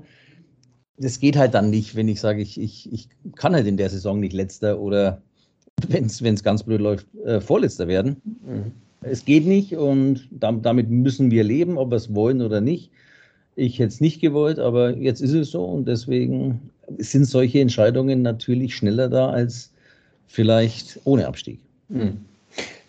Das 0.96 1.20
geht 1.20 1.36
halt 1.36 1.54
dann 1.54 1.70
nicht, 1.70 1.94
wenn 1.94 2.08
ich 2.08 2.20
sage, 2.20 2.42
ich, 2.42 2.60
ich, 2.60 2.92
ich 2.92 3.08
kann 3.36 3.54
halt 3.54 3.66
in 3.66 3.76
der 3.76 3.90
Saison 3.90 4.18
nicht 4.18 4.32
letzter 4.32 4.80
oder 4.80 5.22
wenn 5.88 6.06
es 6.06 6.42
ganz 6.42 6.62
blöd 6.62 6.80
läuft, 6.80 7.06
äh, 7.24 7.40
Vorletzter 7.40 7.86
werden. 7.88 8.16
Mhm. 8.24 8.72
Es 9.00 9.24
geht 9.24 9.46
nicht 9.46 9.76
und 9.76 10.28
damit 10.32 10.90
müssen 10.90 11.30
wir 11.30 11.44
leben, 11.44 11.78
ob 11.78 11.90
wir 11.90 11.96
es 11.96 12.14
wollen 12.14 12.42
oder 12.42 12.60
nicht. 12.60 12.90
Ich 13.54 13.78
hätte 13.78 13.88
es 13.88 14.00
nicht 14.00 14.20
gewollt, 14.20 14.58
aber 14.58 14.96
jetzt 14.96 15.20
ist 15.20 15.34
es 15.34 15.52
so 15.52 15.64
und 15.64 15.86
deswegen 15.86 16.70
sind 16.96 17.24
solche 17.24 17.60
Entscheidungen 17.60 18.22
natürlich 18.22 18.74
schneller 18.74 19.08
da 19.08 19.30
als 19.30 19.72
vielleicht 20.26 21.00
ohne 21.04 21.26
Abstieg. 21.26 21.60
Mhm. 21.88 22.18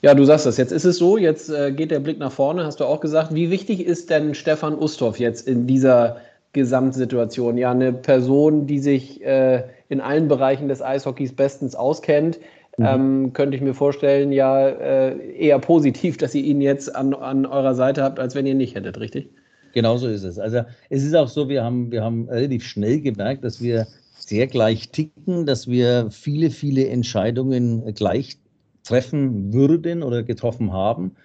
Ja, 0.01 0.13
du 0.13 0.23
sagst 0.23 0.45
das. 0.45 0.57
Jetzt 0.57 0.71
ist 0.71 0.85
es 0.85 0.97
so, 0.97 1.17
jetzt 1.17 1.49
äh, 1.49 1.71
geht 1.71 1.91
der 1.91 1.99
Blick 1.99 2.19
nach 2.19 2.31
vorne, 2.31 2.65
hast 2.65 2.79
du 2.79 2.85
auch 2.85 3.01
gesagt. 3.01 3.33
Wie 3.33 3.51
wichtig 3.51 3.85
ist 3.85 4.09
denn 4.09 4.33
Stefan 4.33 4.77
Ustorf 4.77 5.19
jetzt 5.19 5.47
in 5.47 5.67
dieser 5.67 6.17
Gesamtsituation? 6.53 7.57
Ja, 7.57 7.71
eine 7.71 7.91
Person, 7.91 8.65
die 8.65 8.79
sich 8.79 9.23
äh, 9.23 9.63
in 9.89 9.99
allen 9.99 10.29
Bereichen 10.29 10.69
des 10.69 10.81
Eishockeys 10.81 11.33
bestens 11.33 11.75
auskennt, 11.75 12.39
mhm. 12.77 12.85
ähm, 12.85 13.33
könnte 13.33 13.57
ich 13.57 13.61
mir 13.61 13.73
vorstellen, 13.73 14.31
ja 14.31 14.69
äh, 14.69 15.35
eher 15.37 15.59
positiv, 15.59 16.15
dass 16.17 16.33
ihr 16.33 16.43
ihn 16.43 16.61
jetzt 16.61 16.95
an, 16.95 17.13
an 17.13 17.45
eurer 17.45 17.75
Seite 17.75 18.01
habt, 18.01 18.19
als 18.19 18.35
wenn 18.35 18.45
ihr 18.45 18.53
ihn 18.53 18.57
nicht 18.57 18.75
hättet, 18.75 18.99
richtig? 19.01 19.29
Genau 19.73 19.97
so 19.97 20.07
ist 20.07 20.23
es. 20.23 20.39
Also 20.39 20.61
es 20.89 21.03
ist 21.03 21.15
auch 21.15 21.27
so, 21.27 21.49
wir 21.49 21.63
haben, 21.63 21.91
wir 21.91 22.03
haben 22.03 22.27
relativ 22.29 22.65
schnell 22.65 23.01
gemerkt, 23.01 23.43
dass 23.43 23.61
wir 23.61 23.87
sehr 24.17 24.47
gleich 24.47 24.89
ticken, 24.89 25.45
dass 25.45 25.67
wir 25.67 26.09
viele, 26.11 26.49
viele 26.51 26.87
Entscheidungen 26.87 27.93
gleich 27.93 28.37
treffen 28.83 29.53
würden 29.53 30.03
oder 30.03 30.23
getroffen 30.23 30.73
haben. 30.73 31.15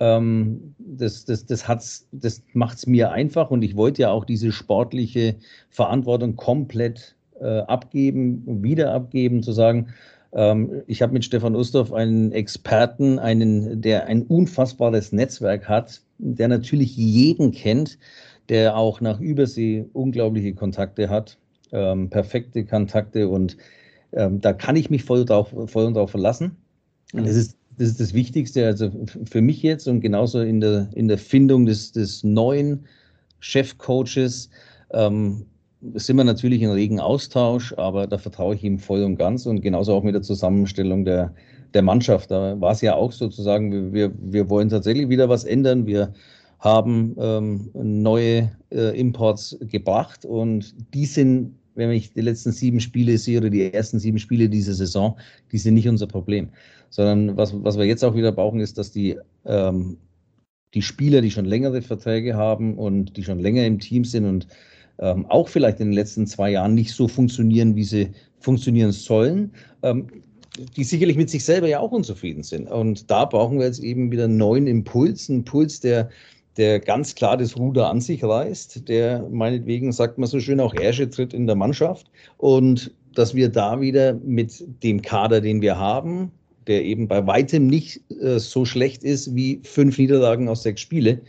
Ähm, 0.00 0.74
das 0.78 1.24
das, 1.24 1.46
das, 1.46 2.08
das 2.10 2.42
macht 2.52 2.78
es 2.78 2.86
mir 2.86 3.12
einfach 3.12 3.50
und 3.50 3.62
ich 3.62 3.76
wollte 3.76 4.02
ja 4.02 4.10
auch 4.10 4.24
diese 4.24 4.50
sportliche 4.50 5.36
Verantwortung 5.70 6.36
komplett 6.36 7.14
äh, 7.40 7.60
abgeben, 7.60 8.62
wieder 8.62 8.92
abgeben, 8.92 9.42
zu 9.42 9.52
sagen, 9.52 9.88
ähm, 10.32 10.82
ich 10.86 11.00
habe 11.00 11.12
mit 11.12 11.24
Stefan 11.24 11.54
Ustorf 11.54 11.92
einen 11.92 12.32
Experten, 12.32 13.18
einen, 13.18 13.80
der 13.80 14.06
ein 14.06 14.22
unfassbares 14.22 15.12
Netzwerk 15.12 15.68
hat, 15.68 16.00
der 16.18 16.48
natürlich 16.48 16.96
jeden 16.96 17.52
kennt, 17.52 17.98
der 18.48 18.76
auch 18.76 19.00
nach 19.00 19.20
Übersee 19.20 19.86
unglaubliche 19.92 20.54
Kontakte 20.54 21.08
hat, 21.08 21.38
ähm, 21.72 22.10
perfekte 22.10 22.64
Kontakte 22.64 23.28
und 23.28 23.56
ähm, 24.12 24.40
da 24.40 24.52
kann 24.52 24.76
ich 24.76 24.90
mich 24.90 25.04
voll 25.04 25.24
drauf, 25.24 25.54
voll 25.66 25.92
drauf 25.92 26.10
verlassen. 26.10 26.56
Mhm. 27.12 27.24
Das, 27.24 27.36
ist, 27.36 27.56
das 27.78 27.88
ist 27.88 28.00
das 28.00 28.14
Wichtigste, 28.14 28.66
also 28.66 28.90
für 29.24 29.40
mich 29.40 29.62
jetzt 29.62 29.88
und 29.88 30.00
genauso 30.00 30.40
in 30.40 30.60
der, 30.60 30.88
in 30.94 31.08
der 31.08 31.18
Findung 31.18 31.66
des, 31.66 31.92
des 31.92 32.22
neuen 32.22 32.86
Chefcoaches. 33.40 34.50
Ähm, 34.92 35.46
sind 35.92 36.16
wir 36.16 36.24
natürlich 36.24 36.62
in 36.62 36.70
regen 36.70 36.98
Austausch, 36.98 37.74
aber 37.76 38.06
da 38.06 38.16
vertraue 38.16 38.54
ich 38.54 38.64
ihm 38.64 38.78
voll 38.78 39.02
und 39.02 39.16
ganz 39.16 39.44
und 39.44 39.60
genauso 39.60 39.94
auch 39.94 40.02
mit 40.02 40.14
der 40.14 40.22
Zusammenstellung 40.22 41.04
der, 41.04 41.34
der 41.74 41.82
Mannschaft. 41.82 42.30
Da 42.30 42.60
war 42.60 42.72
es 42.72 42.80
ja 42.80 42.94
auch 42.94 43.12
sozusagen, 43.12 43.92
wir, 43.92 44.12
wir 44.18 44.48
wollen 44.48 44.68
tatsächlich 44.68 45.08
wieder 45.08 45.28
was 45.28 45.44
ändern. 45.44 45.86
Wir 45.86 46.12
haben 46.60 47.14
ähm, 47.18 47.70
neue 47.74 48.50
äh, 48.70 48.98
Imports 48.98 49.56
gebracht 49.60 50.24
und 50.24 50.74
die 50.94 51.06
sind, 51.06 51.56
wenn 51.74 51.90
ich 51.90 52.12
die 52.14 52.20
letzten 52.22 52.52
sieben 52.52 52.80
Spiele 52.80 53.18
sehe 53.18 53.38
oder 53.38 53.50
die 53.50 53.72
ersten 53.72 53.98
sieben 53.98 54.18
Spiele 54.18 54.48
dieser 54.48 54.74
Saison, 54.74 55.16
die 55.52 55.58
sind 55.58 55.74
nicht 55.74 55.88
unser 55.88 56.06
Problem. 56.06 56.48
Sondern 56.90 57.36
was, 57.36 57.52
was 57.62 57.76
wir 57.76 57.84
jetzt 57.84 58.04
auch 58.04 58.14
wieder 58.14 58.32
brauchen, 58.32 58.60
ist, 58.60 58.78
dass 58.78 58.92
die 58.92 59.18
ähm, 59.44 59.98
die 60.74 60.82
Spieler, 60.82 61.20
die 61.20 61.30
schon 61.30 61.44
längere 61.44 61.82
Verträge 61.82 62.34
haben 62.34 62.76
und 62.76 63.16
die 63.16 63.22
schon 63.22 63.38
länger 63.38 63.64
im 63.64 63.78
Team 63.78 64.04
sind 64.04 64.26
und 64.26 64.46
ähm, 64.98 65.26
auch 65.26 65.48
vielleicht 65.48 65.80
in 65.80 65.88
den 65.88 65.94
letzten 65.94 66.26
zwei 66.26 66.50
Jahren 66.50 66.74
nicht 66.74 66.92
so 66.92 67.08
funktionieren, 67.08 67.74
wie 67.76 67.84
sie 67.84 68.10
funktionieren 68.38 68.92
sollen, 68.92 69.52
ähm, 69.82 70.06
die 70.76 70.84
sicherlich 70.84 71.16
mit 71.16 71.30
sich 71.30 71.44
selber 71.44 71.68
ja 71.68 71.80
auch 71.80 71.92
unzufrieden 71.92 72.42
sind. 72.42 72.70
Und 72.70 73.10
da 73.10 73.24
brauchen 73.24 73.58
wir 73.58 73.66
jetzt 73.66 73.82
eben 73.82 74.10
wieder 74.10 74.24
einen 74.24 74.36
neuen 74.36 74.66
Impuls, 74.66 75.28
einen 75.28 75.40
Impuls, 75.40 75.80
der, 75.80 76.10
der 76.56 76.80
ganz 76.80 77.14
klar 77.14 77.36
das 77.36 77.56
Ruder 77.56 77.90
an 77.90 78.00
sich 78.00 78.22
reißt, 78.22 78.88
der 78.88 79.28
meinetwegen, 79.30 79.92
sagt 79.92 80.18
man 80.18 80.28
so 80.28 80.40
schön, 80.40 80.60
auch 80.60 80.74
Ärsche 80.74 81.10
tritt 81.10 81.34
in 81.34 81.46
der 81.46 81.56
Mannschaft 81.56 82.10
und 82.38 82.92
dass 83.14 83.34
wir 83.34 83.48
da 83.48 83.80
wieder 83.80 84.14
mit 84.14 84.64
dem 84.82 85.02
Kader, 85.02 85.40
den 85.40 85.60
wir 85.60 85.78
haben, 85.78 86.30
der 86.66 86.84
eben 86.84 87.08
bei 87.08 87.26
weitem 87.26 87.66
nicht 87.66 88.00
äh, 88.20 88.38
so 88.38 88.64
schlecht 88.64 89.04
ist 89.04 89.34
wie 89.34 89.60
fünf 89.62 89.98
Niederlagen 89.98 90.48
aus 90.48 90.62
sechs 90.62 90.80
Spiele, 90.80 91.20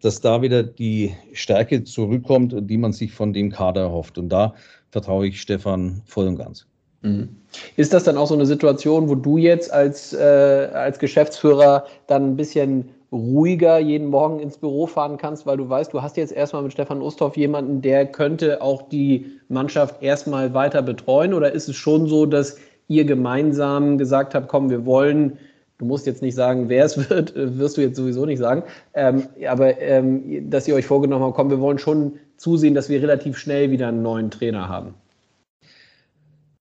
dass 0.00 0.20
da 0.20 0.42
wieder 0.42 0.62
die 0.62 1.14
Stärke 1.32 1.84
zurückkommt, 1.84 2.54
die 2.58 2.76
man 2.76 2.92
sich 2.92 3.12
von 3.12 3.32
dem 3.32 3.50
Kader 3.50 3.82
erhofft. 3.82 4.18
Und 4.18 4.28
da 4.28 4.54
vertraue 4.90 5.28
ich 5.28 5.40
Stefan 5.40 6.02
voll 6.04 6.26
und 6.26 6.36
ganz. 6.36 6.66
Mhm. 7.04 7.28
Ist 7.76 7.92
das 7.92 8.04
dann 8.04 8.16
auch 8.16 8.26
so 8.26 8.34
eine 8.34 8.46
Situation, 8.46 9.08
wo 9.08 9.14
du 9.14 9.36
jetzt 9.36 9.72
als, 9.72 10.12
äh, 10.12 10.70
als 10.72 10.98
Geschäftsführer 10.98 11.84
dann 12.06 12.30
ein 12.30 12.36
bisschen 12.36 12.88
ruhiger 13.12 13.78
jeden 13.78 14.08
Morgen 14.08 14.40
ins 14.40 14.58
Büro 14.58 14.86
fahren 14.86 15.18
kannst, 15.18 15.46
weil 15.46 15.56
du 15.56 15.68
weißt, 15.68 15.92
du 15.92 16.02
hast 16.02 16.16
jetzt 16.16 16.32
erstmal 16.32 16.62
mit 16.62 16.72
Stefan 16.72 17.00
Osthoff 17.00 17.36
jemanden, 17.36 17.80
der 17.80 18.06
könnte 18.06 18.60
auch 18.60 18.88
die 18.88 19.26
Mannschaft 19.48 20.02
erstmal 20.02 20.52
weiter 20.52 20.82
betreuen? 20.82 21.32
Oder 21.32 21.52
ist 21.52 21.68
es 21.68 21.76
schon 21.76 22.08
so, 22.08 22.26
dass 22.26 22.56
ihr 22.88 23.04
gemeinsam 23.04 23.98
gesagt 23.98 24.34
habt, 24.34 24.48
komm, 24.48 24.68
wir 24.68 24.84
wollen, 24.84 25.38
du 25.78 25.84
musst 25.84 26.06
jetzt 26.06 26.22
nicht 26.22 26.34
sagen, 26.34 26.68
wer 26.68 26.86
es 26.86 27.08
wird, 27.10 27.34
wirst 27.36 27.76
du 27.76 27.82
jetzt 27.82 27.96
sowieso 27.96 28.26
nicht 28.26 28.38
sagen, 28.38 28.64
ähm, 28.94 29.24
aber 29.48 29.80
ähm, 29.80 30.50
dass 30.50 30.66
ihr 30.66 30.74
euch 30.74 30.86
vorgenommen 30.86 31.24
habt, 31.24 31.36
komm, 31.36 31.50
wir 31.50 31.60
wollen 31.60 31.78
schon 31.78 32.14
zusehen, 32.36 32.74
dass 32.74 32.88
wir 32.88 33.00
relativ 33.00 33.38
schnell 33.38 33.70
wieder 33.70 33.88
einen 33.88 34.02
neuen 34.02 34.30
Trainer 34.30 34.68
haben? 34.68 34.94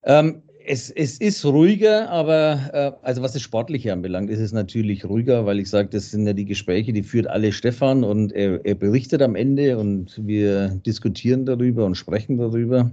Ähm, 0.06 0.42
es, 0.66 0.90
es, 0.90 1.18
ist 1.18 1.44
ruhiger, 1.44 2.10
aber 2.10 2.70
äh, 2.74 2.92
also 3.06 3.22
was 3.22 3.34
das 3.34 3.42
Sportliche 3.42 3.92
anbelangt, 3.92 4.30
ist 4.30 4.40
es 4.40 4.54
natürlich 4.54 5.04
ruhiger, 5.04 5.46
weil 5.46 5.60
ich 5.60 5.70
sage, 5.70 5.90
das 5.90 6.12
sind 6.12 6.26
ja 6.26 6.34
die 6.34 6.46
Gespräche, 6.46 6.94
die 6.94 7.04
führt 7.04 7.28
alle 7.28 7.52
Stefan 7.52 8.04
und 8.04 8.32
er, 8.32 8.66
er 8.66 8.76
berichtet 8.76 9.22
am 9.22 9.36
Ende 9.36 9.78
und 9.78 10.26
wir 10.26 10.70
diskutieren 10.86 11.46
darüber 11.46 11.86
und 11.86 11.96
sprechen 11.96 12.38
darüber. 12.38 12.90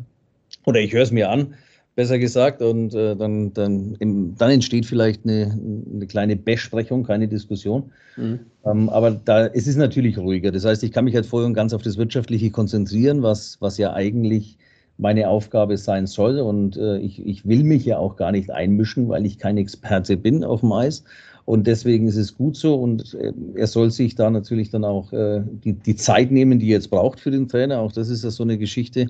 Oder 0.66 0.80
ich 0.80 0.92
höre 0.92 1.02
es 1.02 1.12
mir 1.12 1.30
an 1.30 1.54
besser 2.00 2.18
gesagt. 2.18 2.62
Und 2.62 2.94
äh, 2.94 3.14
dann, 3.16 3.52
dann, 3.52 3.94
im, 3.98 4.34
dann 4.36 4.50
entsteht 4.50 4.86
vielleicht 4.86 5.24
eine, 5.24 5.56
eine 5.94 6.06
kleine 6.06 6.36
Besprechung, 6.36 7.04
keine 7.04 7.28
Diskussion. 7.28 7.92
Mhm. 8.16 8.40
Ähm, 8.64 8.88
aber 8.88 9.10
da, 9.10 9.46
es 9.46 9.66
ist 9.66 9.76
natürlich 9.76 10.18
ruhiger. 10.18 10.50
Das 10.50 10.64
heißt, 10.64 10.82
ich 10.82 10.92
kann 10.92 11.04
mich 11.04 11.14
halt 11.14 11.26
voll 11.26 11.44
und 11.44 11.54
ganz 11.54 11.72
auf 11.72 11.82
das 11.82 11.98
Wirtschaftliche 11.98 12.50
konzentrieren, 12.50 13.22
was, 13.22 13.58
was 13.60 13.78
ja 13.78 13.92
eigentlich 13.92 14.56
meine 15.00 15.28
Aufgabe 15.28 15.76
sein 15.76 16.06
soll. 16.06 16.38
Und 16.38 16.76
äh, 16.76 16.98
ich, 16.98 17.24
ich 17.26 17.46
will 17.46 17.64
mich 17.64 17.84
ja 17.84 17.98
auch 17.98 18.16
gar 18.16 18.32
nicht 18.32 18.50
einmischen, 18.50 19.08
weil 19.08 19.26
ich 19.26 19.38
kein 19.38 19.56
Experte 19.56 20.16
bin 20.16 20.44
auf 20.44 20.60
dem 20.60 20.72
Eis. 20.72 21.04
Und 21.46 21.66
deswegen 21.66 22.06
ist 22.06 22.16
es 22.16 22.36
gut 22.36 22.56
so. 22.56 22.74
Und 22.74 23.14
äh, 23.14 23.32
er 23.54 23.66
soll 23.66 23.90
sich 23.90 24.14
da 24.14 24.30
natürlich 24.30 24.70
dann 24.70 24.84
auch 24.84 25.12
äh, 25.12 25.42
die, 25.64 25.72
die 25.72 25.96
Zeit 25.96 26.30
nehmen, 26.30 26.58
die 26.58 26.66
er 26.66 26.76
jetzt 26.76 26.90
braucht 26.90 27.18
für 27.18 27.30
den 27.30 27.48
Trainer. 27.48 27.80
Auch 27.80 27.92
das 27.92 28.08
ist 28.08 28.22
ja 28.22 28.30
so 28.30 28.42
eine 28.42 28.58
Geschichte. 28.58 29.06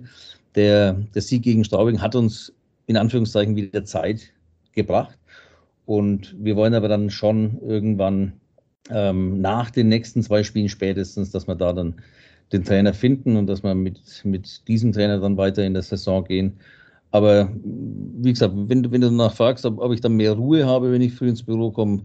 Der, 0.54 0.94
der 1.14 1.22
Sieg 1.22 1.42
gegen 1.42 1.64
Straubing 1.64 2.00
hat 2.00 2.14
uns 2.14 2.52
in 2.86 2.96
Anführungszeichen 2.96 3.56
wieder 3.56 3.84
Zeit 3.84 4.32
gebracht. 4.72 5.18
Und 5.86 6.36
wir 6.38 6.56
wollen 6.56 6.74
aber 6.74 6.88
dann 6.88 7.10
schon 7.10 7.60
irgendwann 7.62 8.32
ähm, 8.90 9.40
nach 9.40 9.70
den 9.70 9.88
nächsten 9.88 10.22
zwei 10.22 10.42
Spielen 10.42 10.68
spätestens, 10.68 11.30
dass 11.30 11.48
wir 11.48 11.56
da 11.56 11.72
dann 11.72 11.96
den 12.52 12.64
Trainer 12.64 12.94
finden 12.94 13.36
und 13.36 13.46
dass 13.46 13.62
wir 13.62 13.74
mit, 13.74 14.00
mit 14.24 14.66
diesem 14.68 14.92
Trainer 14.92 15.18
dann 15.20 15.36
weiter 15.36 15.64
in 15.64 15.74
der 15.74 15.82
Saison 15.82 16.24
gehen. 16.24 16.58
Aber 17.12 17.48
wie 17.62 18.30
gesagt, 18.30 18.54
wenn, 18.56 18.90
wenn 18.90 19.00
du 19.00 19.08
danach 19.08 19.34
fragst, 19.34 19.64
ob, 19.66 19.78
ob 19.78 19.92
ich 19.92 20.00
dann 20.00 20.14
mehr 20.16 20.32
Ruhe 20.32 20.66
habe, 20.66 20.92
wenn 20.92 21.02
ich 21.02 21.14
früh 21.14 21.28
ins 21.28 21.42
Büro 21.42 21.70
komme, 21.70 22.04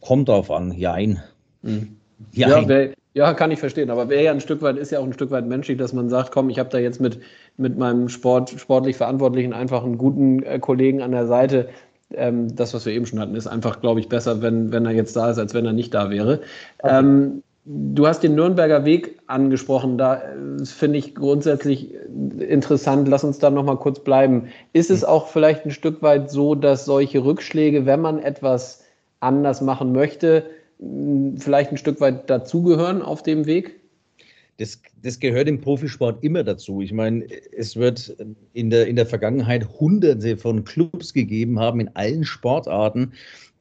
kommt 0.00 0.28
drauf 0.28 0.50
an. 0.50 0.72
Jein. 0.72 1.20
Mhm. 1.62 1.96
Jein. 2.32 2.68
Ja, 2.68 2.88
ja, 3.14 3.34
kann 3.34 3.50
ich 3.50 3.58
verstehen. 3.58 3.90
Aber 3.90 4.08
wäre 4.08 4.24
ja 4.24 4.32
ein 4.32 4.40
Stück 4.40 4.62
weit, 4.62 4.78
ist 4.78 4.90
ja 4.90 4.98
auch 4.98 5.04
ein 5.04 5.12
Stück 5.12 5.30
weit 5.30 5.46
menschlich, 5.46 5.76
dass 5.76 5.92
man 5.92 6.08
sagt, 6.08 6.32
komm, 6.32 6.48
ich 6.48 6.58
habe 6.58 6.70
da 6.70 6.78
jetzt 6.78 7.00
mit, 7.00 7.20
mit 7.56 7.76
meinem 7.76 8.08
Sport, 8.08 8.50
sportlich 8.50 8.96
Verantwortlichen 8.96 9.52
einfach 9.52 9.84
einen 9.84 9.98
guten 9.98 10.42
äh, 10.42 10.58
Kollegen 10.58 11.02
an 11.02 11.12
der 11.12 11.26
Seite. 11.26 11.68
Ähm, 12.14 12.54
das, 12.54 12.72
was 12.74 12.86
wir 12.86 12.92
eben 12.92 13.06
schon 13.06 13.20
hatten, 13.20 13.34
ist 13.34 13.46
einfach, 13.46 13.80
glaube 13.80 14.00
ich, 14.00 14.08
besser, 14.08 14.40
wenn, 14.40 14.72
wenn 14.72 14.86
er 14.86 14.92
jetzt 14.92 15.14
da 15.14 15.30
ist, 15.30 15.38
als 15.38 15.52
wenn 15.52 15.66
er 15.66 15.72
nicht 15.72 15.92
da 15.92 16.10
wäre. 16.10 16.40
Okay. 16.78 16.98
Ähm, 16.98 17.42
du 17.64 18.06
hast 18.06 18.22
den 18.22 18.34
Nürnberger 18.34 18.84
Weg 18.84 19.20
angesprochen. 19.26 19.98
Da 19.98 20.16
äh, 20.16 20.64
finde 20.64 20.98
ich 20.98 21.14
grundsätzlich 21.14 21.94
interessant. 22.38 23.08
Lass 23.08 23.24
uns 23.24 23.38
da 23.38 23.50
nochmal 23.50 23.78
kurz 23.78 24.00
bleiben. 24.00 24.48
Ist 24.72 24.90
es 24.90 25.04
auch 25.04 25.28
vielleicht 25.28 25.64
ein 25.64 25.70
Stück 25.70 26.02
weit 26.02 26.30
so, 26.30 26.54
dass 26.54 26.84
solche 26.84 27.24
Rückschläge, 27.24 27.86
wenn 27.86 28.00
man 28.00 28.18
etwas 28.18 28.84
anders 29.20 29.60
machen 29.60 29.92
möchte, 29.92 30.46
vielleicht 31.36 31.70
ein 31.70 31.76
Stück 31.76 32.00
weit 32.00 32.28
dazugehören 32.28 33.02
auf 33.02 33.22
dem 33.22 33.46
Weg? 33.46 33.81
Das, 34.58 34.80
das, 35.02 35.18
gehört 35.18 35.48
im 35.48 35.60
Profisport 35.60 36.22
immer 36.22 36.44
dazu. 36.44 36.82
Ich 36.82 36.92
meine, 36.92 37.26
es 37.56 37.74
wird 37.74 38.14
in 38.52 38.70
der, 38.70 38.86
in 38.86 38.96
der 38.96 39.06
Vergangenheit 39.06 39.66
hunderte 39.80 40.36
von 40.36 40.64
Clubs 40.64 41.12
gegeben 41.14 41.58
haben 41.58 41.80
in 41.80 41.88
allen 41.96 42.24
Sportarten, 42.24 43.12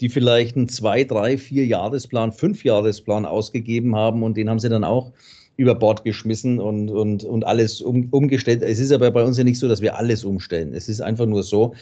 die 0.02 0.10
vielleicht 0.10 0.58
einen 0.58 0.68
zwei, 0.68 1.04
drei, 1.04 1.38
vier 1.38 1.66
Jahresplan, 1.66 2.34
fünf 2.34 2.64
Jahresplan 2.64 3.26
ausgegeben 3.26 3.96
haben 3.96 4.22
und 4.22 4.36
den 4.36 4.50
haben 4.50 4.60
sie 4.60 4.70
dann 4.70 4.84
auch 4.84 5.12
über 5.58 5.76
Bord 5.76 6.04
geschmissen 6.04 6.60
und, 6.60 6.90
und, 6.90 7.24
und 7.24 7.46
alles 7.46 7.82
um, 7.82 8.08
umgestellt. 8.12 8.62
Es 8.62 8.80
ist 8.80 8.92
aber 8.92 9.12
bei 9.12 9.24
uns 9.24 9.38
ja 9.38 9.44
nicht 9.44 9.60
so, 9.60 9.68
dass 9.68 9.82
wir 9.82 9.96
alles 9.96 10.24
umstellen. 10.24 10.74
Es 10.74 10.90
ist 10.90 11.02
einfach 11.02 11.26
nur 11.26 11.44
so, 11.44 11.74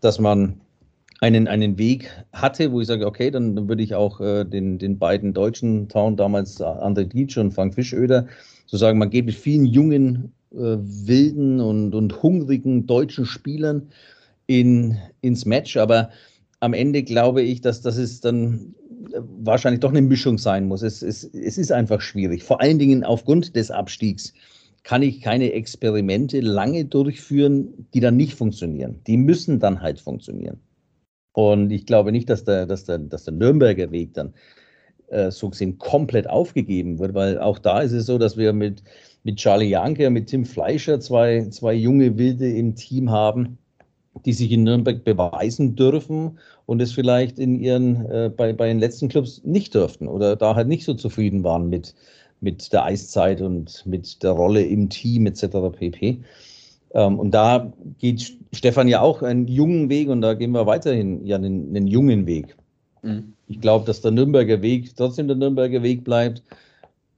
dass 0.00 0.18
man 0.18 0.60
einen, 1.22 1.46
einen 1.46 1.78
Weg 1.78 2.10
hatte, 2.32 2.72
wo 2.72 2.80
ich 2.80 2.88
sage, 2.88 3.06
okay, 3.06 3.30
dann, 3.30 3.68
würde 3.68 3.82
ich 3.84 3.94
auch 3.94 4.20
äh, 4.20 4.44
den, 4.44 4.78
den 4.78 4.98
beiden 4.98 5.32
deutschen 5.32 5.88
Town, 5.88 6.16
damals 6.16 6.60
André 6.60 7.04
Dietsch 7.04 7.38
und 7.38 7.52
Frank 7.52 7.74
Fischöder, 7.74 8.26
so 8.66 8.76
sagen, 8.76 8.98
man 8.98 9.10
geht 9.10 9.26
mit 9.26 9.36
vielen 9.36 9.64
jungen, 9.64 10.32
äh, 10.50 10.56
wilden 10.56 11.60
und, 11.60 11.94
und 11.94 12.24
hungrigen 12.24 12.88
deutschen 12.88 13.24
Spielern 13.24 13.88
in, 14.48 14.98
ins 15.20 15.46
Match. 15.46 15.76
Aber 15.76 16.10
am 16.58 16.74
Ende 16.74 17.04
glaube 17.04 17.42
ich, 17.42 17.60
dass 17.60 17.82
das 17.82 17.98
ist 17.98 18.24
dann 18.24 18.74
äh, 19.12 19.20
wahrscheinlich 19.44 19.80
doch 19.80 19.90
eine 19.90 20.02
Mischung 20.02 20.38
sein 20.38 20.66
muss. 20.66 20.82
Es, 20.82 21.02
es, 21.02 21.22
es 21.22 21.56
ist 21.56 21.70
einfach 21.70 22.00
schwierig. 22.00 22.42
Vor 22.42 22.60
allen 22.60 22.80
Dingen 22.80 23.04
aufgrund 23.04 23.54
des 23.54 23.70
Abstiegs 23.70 24.34
kann 24.82 25.02
ich 25.02 25.20
keine 25.20 25.52
Experimente 25.52 26.40
lange 26.40 26.84
durchführen, 26.84 27.86
die 27.94 28.00
dann 28.00 28.16
nicht 28.16 28.34
funktionieren. 28.34 28.98
Die 29.06 29.16
müssen 29.16 29.60
dann 29.60 29.80
halt 29.80 30.00
funktionieren. 30.00 30.58
Und 31.32 31.70
ich 31.70 31.86
glaube 31.86 32.12
nicht, 32.12 32.28
dass 32.28 32.44
der, 32.44 32.66
dass 32.66 32.84
der, 32.84 32.98
dass 32.98 33.24
der 33.24 33.34
Nürnberger 33.34 33.90
Weg 33.90 34.14
dann 34.14 34.34
äh, 35.08 35.30
so 35.30 35.50
gesehen 35.50 35.78
komplett 35.78 36.28
aufgegeben 36.28 36.98
wird, 36.98 37.14
weil 37.14 37.38
auch 37.38 37.58
da 37.58 37.80
ist 37.80 37.92
es 37.92 38.06
so, 38.06 38.18
dass 38.18 38.36
wir 38.36 38.52
mit, 38.52 38.82
mit 39.24 39.36
Charlie 39.36 39.68
Janke, 39.68 40.10
mit 40.10 40.28
Tim 40.28 40.44
Fleischer 40.44 41.00
zwei, 41.00 41.46
zwei 41.50 41.74
junge 41.74 42.18
Wilde 42.18 42.50
im 42.50 42.74
Team 42.74 43.10
haben, 43.10 43.58
die 44.24 44.32
sich 44.32 44.52
in 44.52 44.64
Nürnberg 44.64 45.04
beweisen 45.04 45.74
dürfen 45.74 46.38
und 46.66 46.82
es 46.82 46.92
vielleicht 46.92 47.38
in 47.38 47.58
ihren, 47.58 48.06
äh, 48.06 48.30
bei, 48.34 48.52
bei 48.52 48.68
den 48.68 48.78
letzten 48.78 49.08
Clubs 49.08 49.42
nicht 49.44 49.74
dürften 49.74 50.08
oder 50.08 50.36
da 50.36 50.54
halt 50.54 50.68
nicht 50.68 50.84
so 50.84 50.94
zufrieden 50.94 51.44
waren 51.44 51.68
mit, 51.68 51.94
mit 52.40 52.72
der 52.72 52.84
Eiszeit 52.84 53.40
und 53.40 53.84
mit 53.86 54.22
der 54.22 54.32
Rolle 54.32 54.62
im 54.62 54.88
Team 54.90 55.26
etc. 55.26 55.46
pp. 55.72 56.20
Ähm, 56.94 57.18
und 57.18 57.32
da 57.32 57.72
geht 57.98 58.32
Stefan 58.52 58.88
ja 58.88 59.00
auch 59.00 59.22
einen 59.22 59.48
jungen 59.48 59.88
Weg 59.88 60.08
und 60.08 60.20
da 60.20 60.34
gehen 60.34 60.52
wir 60.52 60.66
weiterhin 60.66 61.24
ja 61.24 61.36
einen, 61.36 61.74
einen 61.74 61.86
jungen 61.86 62.26
Weg. 62.26 62.56
Mhm. 63.02 63.32
Ich 63.48 63.60
glaube, 63.60 63.86
dass 63.86 64.00
der 64.00 64.10
Nürnberger 64.10 64.62
Weg 64.62 64.94
trotzdem 64.96 65.26
der 65.26 65.36
Nürnberger 65.36 65.82
Weg 65.82 66.04
bleibt, 66.04 66.42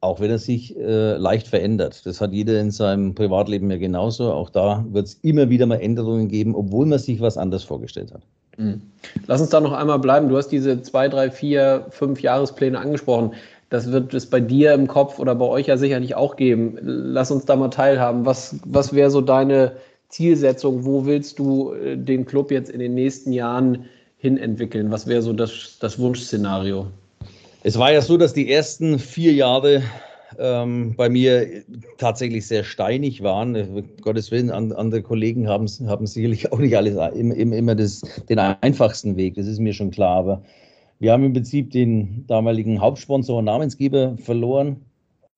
auch 0.00 0.20
wenn 0.20 0.30
er 0.30 0.38
sich 0.38 0.76
äh, 0.76 1.16
leicht 1.16 1.48
verändert. 1.48 2.04
Das 2.04 2.20
hat 2.20 2.32
jeder 2.32 2.60
in 2.60 2.70
seinem 2.70 3.14
Privatleben 3.14 3.70
ja 3.70 3.78
genauso. 3.78 4.32
Auch 4.32 4.50
da 4.50 4.84
wird 4.90 5.06
es 5.06 5.14
immer 5.22 5.48
wieder 5.48 5.66
mal 5.66 5.80
Änderungen 5.80 6.28
geben, 6.28 6.54
obwohl 6.54 6.86
man 6.86 6.98
sich 6.98 7.20
was 7.20 7.38
anderes 7.38 7.64
vorgestellt 7.64 8.12
hat. 8.12 8.22
Mhm. 8.58 8.82
Lass 9.26 9.40
uns 9.40 9.50
da 9.50 9.60
noch 9.60 9.72
einmal 9.72 9.98
bleiben. 9.98 10.28
Du 10.28 10.36
hast 10.36 10.48
diese 10.48 10.80
zwei, 10.82 11.08
drei, 11.08 11.30
vier, 11.30 11.86
fünf 11.90 12.20
Jahrespläne 12.20 12.78
angesprochen. 12.78 13.32
Das 13.70 13.90
wird 13.90 14.14
es 14.14 14.26
bei 14.26 14.40
dir 14.40 14.72
im 14.72 14.86
Kopf 14.86 15.18
oder 15.18 15.34
bei 15.34 15.46
euch 15.46 15.66
ja 15.66 15.76
sicherlich 15.76 16.14
auch 16.14 16.36
geben. 16.36 16.78
Lass 16.80 17.30
uns 17.30 17.44
da 17.44 17.56
mal 17.56 17.68
teilhaben. 17.68 18.26
Was, 18.26 18.56
was 18.64 18.92
wäre 18.92 19.10
so 19.10 19.20
deine 19.20 19.72
Zielsetzung? 20.08 20.84
Wo 20.84 21.06
willst 21.06 21.38
du 21.38 21.72
äh, 21.72 21.96
den 21.96 22.24
Club 22.26 22.50
jetzt 22.50 22.70
in 22.70 22.80
den 22.80 22.94
nächsten 22.94 23.32
Jahren 23.32 23.86
hin 24.18 24.38
entwickeln? 24.38 24.90
Was 24.90 25.06
wäre 25.06 25.22
so 25.22 25.32
das, 25.32 25.76
das 25.80 25.98
Wunschszenario? 25.98 26.86
Es 27.62 27.78
war 27.78 27.92
ja 27.92 28.02
so, 28.02 28.16
dass 28.16 28.34
die 28.34 28.52
ersten 28.52 28.98
vier 28.98 29.32
Jahre 29.32 29.82
ähm, 30.38 30.94
bei 30.96 31.08
mir 31.08 31.62
tatsächlich 31.98 32.46
sehr 32.46 32.64
steinig 32.64 33.22
waren. 33.22 33.54
Äh, 33.54 33.82
Gottes 34.00 34.30
Willen, 34.30 34.50
andere 34.50 35.02
Kollegen 35.02 35.48
haben, 35.48 35.66
haben 35.86 36.06
sicherlich 36.06 36.52
auch 36.52 36.58
nicht 36.58 36.76
alles 36.76 36.96
immer, 37.14 37.34
immer 37.34 37.74
das, 37.74 38.02
den 38.28 38.38
einfachsten 38.38 39.16
Weg, 39.16 39.34
das 39.34 39.46
ist 39.46 39.58
mir 39.58 39.72
schon 39.72 39.90
klar. 39.90 40.16
Aber 40.16 40.42
Wir 40.98 41.12
haben 41.12 41.24
im 41.24 41.32
Prinzip 41.32 41.70
den 41.70 42.26
damaligen 42.26 42.80
Hauptsponsor 42.80 43.38
und 43.38 43.44
Namensgeber 43.44 44.16
verloren. 44.18 44.76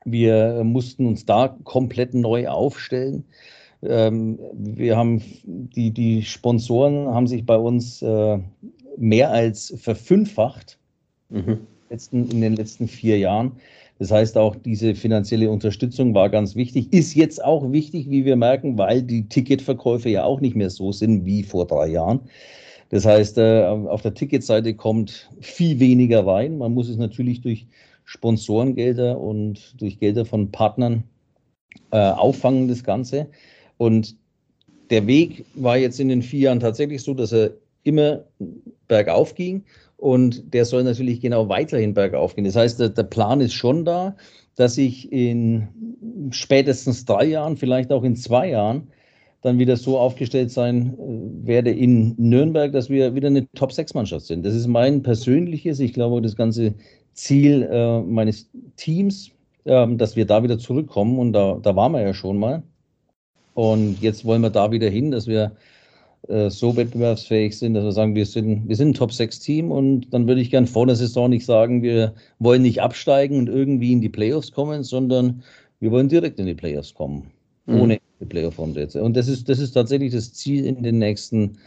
Wir 0.04 0.62
mussten 0.64 1.06
uns 1.06 1.26
da 1.26 1.56
komplett 1.64 2.14
neu 2.14 2.48
aufstellen. 2.48 3.24
Ähm, 3.82 4.38
wir 4.54 4.96
haben 4.96 5.22
die, 5.44 5.90
die 5.90 6.22
Sponsoren 6.22 7.08
haben 7.08 7.26
sich 7.26 7.44
bei 7.44 7.56
uns 7.56 8.02
äh, 8.02 8.38
mehr 8.96 9.30
als 9.30 9.74
verfünffacht 9.78 10.78
mhm. 11.28 11.58
in 12.12 12.40
den 12.40 12.54
letzten 12.54 12.88
vier 12.88 13.18
Jahren. 13.18 13.52
Das 13.98 14.10
heißt, 14.10 14.36
auch 14.36 14.56
diese 14.56 14.94
finanzielle 14.94 15.50
Unterstützung 15.50 16.14
war 16.14 16.28
ganz 16.28 16.54
wichtig. 16.54 16.92
Ist 16.92 17.14
jetzt 17.14 17.42
auch 17.42 17.72
wichtig, 17.72 18.10
wie 18.10 18.24
wir 18.24 18.36
merken, 18.36 18.76
weil 18.76 19.02
die 19.02 19.28
Ticketverkäufe 19.28 20.10
ja 20.10 20.24
auch 20.24 20.40
nicht 20.40 20.54
mehr 20.54 20.70
so 20.70 20.92
sind 20.92 21.24
wie 21.24 21.42
vor 21.42 21.66
drei 21.66 21.88
Jahren. 21.88 22.20
Das 22.90 23.04
heißt, 23.04 23.38
äh, 23.38 23.64
auf 23.64 24.02
der 24.02 24.14
Ticketseite 24.14 24.74
kommt 24.74 25.30
viel 25.40 25.80
weniger 25.80 26.26
rein. 26.26 26.58
Man 26.58 26.72
muss 26.72 26.88
es 26.88 26.96
natürlich 26.96 27.40
durch 27.40 27.66
Sponsorengelder 28.04 29.18
und 29.18 29.80
durch 29.80 29.98
Gelder 29.98 30.24
von 30.24 30.52
Partnern 30.52 31.04
äh, 31.90 31.98
auffangen, 31.98 32.68
das 32.68 32.84
Ganze. 32.84 33.28
Und 33.76 34.16
der 34.90 35.06
Weg 35.06 35.44
war 35.54 35.76
jetzt 35.76 35.98
in 35.98 36.08
den 36.08 36.22
vier 36.22 36.40
Jahren 36.40 36.60
tatsächlich 36.60 37.02
so, 37.02 37.14
dass 37.14 37.32
er 37.32 37.52
immer 37.82 38.24
bergauf 38.88 39.34
ging 39.34 39.64
und 39.96 40.52
der 40.54 40.64
soll 40.64 40.84
natürlich 40.84 41.20
genau 41.20 41.48
weiterhin 41.48 41.94
bergauf 41.94 42.34
gehen. 42.34 42.44
Das 42.44 42.56
heißt, 42.56 42.78
der, 42.78 42.90
der 42.90 43.04
Plan 43.04 43.40
ist 43.40 43.54
schon 43.54 43.84
da, 43.84 44.16
dass 44.54 44.78
ich 44.78 45.12
in 45.12 45.68
spätestens 46.30 47.04
drei 47.04 47.26
Jahren, 47.26 47.56
vielleicht 47.56 47.92
auch 47.92 48.04
in 48.04 48.16
zwei 48.16 48.50
Jahren, 48.50 48.88
dann 49.46 49.58
wieder 49.58 49.76
so 49.76 49.98
aufgestellt 49.98 50.50
sein 50.50 50.94
äh, 50.98 51.46
werde 51.46 51.70
in 51.70 52.14
Nürnberg, 52.18 52.72
dass 52.72 52.90
wir 52.90 53.14
wieder 53.14 53.28
eine 53.28 53.50
Top-6-Mannschaft 53.52 54.26
sind. 54.26 54.44
Das 54.44 54.54
ist 54.54 54.66
mein 54.66 55.02
persönliches, 55.02 55.78
ich 55.80 55.92
glaube, 55.92 56.20
das 56.20 56.36
ganze 56.36 56.74
Ziel 57.12 57.62
äh, 57.70 58.00
meines 58.02 58.50
Teams, 58.76 59.30
äh, 59.64 59.86
dass 59.94 60.16
wir 60.16 60.26
da 60.26 60.42
wieder 60.42 60.58
zurückkommen. 60.58 61.18
Und 61.18 61.32
da, 61.32 61.58
da 61.62 61.76
waren 61.76 61.92
wir 61.92 62.02
ja 62.02 62.12
schon 62.12 62.38
mal. 62.38 62.64
Und 63.54 64.02
jetzt 64.02 64.24
wollen 64.24 64.42
wir 64.42 64.50
da 64.50 64.72
wieder 64.72 64.90
hin, 64.90 65.12
dass 65.12 65.28
wir 65.28 65.52
äh, 66.28 66.50
so 66.50 66.76
wettbewerbsfähig 66.76 67.56
sind, 67.56 67.74
dass 67.74 67.84
wir 67.84 67.92
sagen, 67.92 68.16
wir 68.16 68.26
sind, 68.26 68.68
wir 68.68 68.74
sind 68.74 68.90
ein 68.90 68.94
Top-6-Team 68.94 69.70
und 69.70 70.12
dann 70.12 70.26
würde 70.26 70.40
ich 70.40 70.50
gern 70.50 70.66
vor 70.66 70.86
der 70.86 70.96
Saison 70.96 71.30
nicht 71.30 71.46
sagen, 71.46 71.82
wir 71.82 72.14
wollen 72.40 72.62
nicht 72.62 72.82
absteigen 72.82 73.38
und 73.38 73.48
irgendwie 73.48 73.92
in 73.92 74.00
die 74.00 74.08
Playoffs 74.08 74.50
kommen, 74.50 74.82
sondern 74.82 75.42
wir 75.78 75.92
wollen 75.92 76.08
direkt 76.08 76.40
in 76.40 76.46
die 76.46 76.54
Playoffs 76.54 76.94
kommen, 76.94 77.30
mhm. 77.66 77.80
ohne 77.80 77.98
die 78.20 78.24
Playoff-Umsätze. 78.24 79.02
Und 79.02 79.16
das 79.16 79.28
ist, 79.28 79.48
das 79.48 79.58
ist 79.58 79.72
tatsächlich 79.72 80.12
das 80.12 80.32
Ziel 80.32 80.64
in 80.64 80.82
den 80.82 80.98
nächsten 80.98 81.58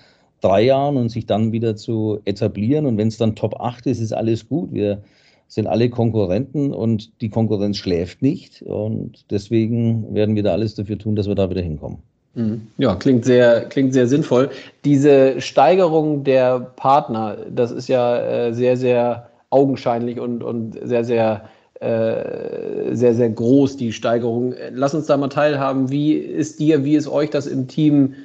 drei 0.41 0.61
Jahren 0.61 0.97
und 0.97 1.09
sich 1.09 1.25
dann 1.25 1.51
wieder 1.51 1.75
zu 1.75 2.19
etablieren. 2.25 2.85
Und 2.85 2.97
wenn 2.97 3.07
es 3.07 3.17
dann 3.17 3.35
Top 3.35 3.59
8 3.59 3.85
ist, 3.87 3.99
ist 3.99 4.13
alles 4.13 4.47
gut. 4.47 4.71
Wir 4.71 5.01
sind 5.47 5.67
alle 5.67 5.89
Konkurrenten 5.89 6.71
und 6.73 7.21
die 7.21 7.29
Konkurrenz 7.29 7.77
schläft 7.77 8.21
nicht. 8.21 8.61
Und 8.61 9.25
deswegen 9.31 10.13
werden 10.13 10.35
wir 10.35 10.43
da 10.43 10.51
alles 10.51 10.75
dafür 10.75 10.97
tun, 10.97 11.15
dass 11.15 11.27
wir 11.27 11.35
da 11.35 11.49
wieder 11.49 11.61
hinkommen. 11.61 11.99
Mhm. 12.35 12.67
Ja, 12.77 12.95
klingt 12.95 13.25
sehr, 13.25 13.65
klingt 13.65 13.93
sehr 13.93 14.07
sinnvoll. 14.07 14.49
Diese 14.85 15.41
Steigerung 15.41 16.23
der 16.23 16.59
Partner, 16.59 17.37
das 17.49 17.71
ist 17.71 17.89
ja 17.89 18.19
äh, 18.19 18.53
sehr, 18.53 18.77
sehr 18.77 19.29
augenscheinlich 19.49 20.19
und, 20.19 20.43
und 20.43 20.77
sehr, 20.83 21.03
sehr, 21.03 21.49
äh, 21.79 22.93
sehr, 22.93 23.13
sehr 23.13 23.29
groß, 23.29 23.77
die 23.77 23.93
Steigerung. 23.93 24.53
Lass 24.73 24.93
uns 24.93 25.05
da 25.05 25.15
mal 25.15 25.29
teilhaben. 25.29 25.89
Wie 25.89 26.13
ist 26.13 26.59
dir, 26.59 26.83
wie 26.83 26.95
ist 26.95 27.07
euch 27.07 27.29
das 27.29 27.47
im 27.47 27.67
Team 27.67 28.15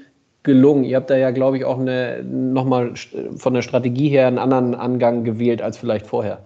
gelungen? 0.43 0.85
Ihr 0.85 0.97
habt 0.97 1.11
da 1.11 1.17
ja, 1.17 1.31
glaube 1.31 1.59
ich, 1.59 1.65
auch 1.65 1.79
eine, 1.79 2.25
nochmal 2.25 2.95
von 3.37 3.55
der 3.55 3.63
Strategie 3.63 4.09
her 4.09 4.27
einen 4.27 4.39
anderen 4.39 4.75
Angang 4.75 5.25
gewählt 5.25 5.63
als 5.63 5.79
vielleicht 5.79 6.07
vorher. 6.07 6.41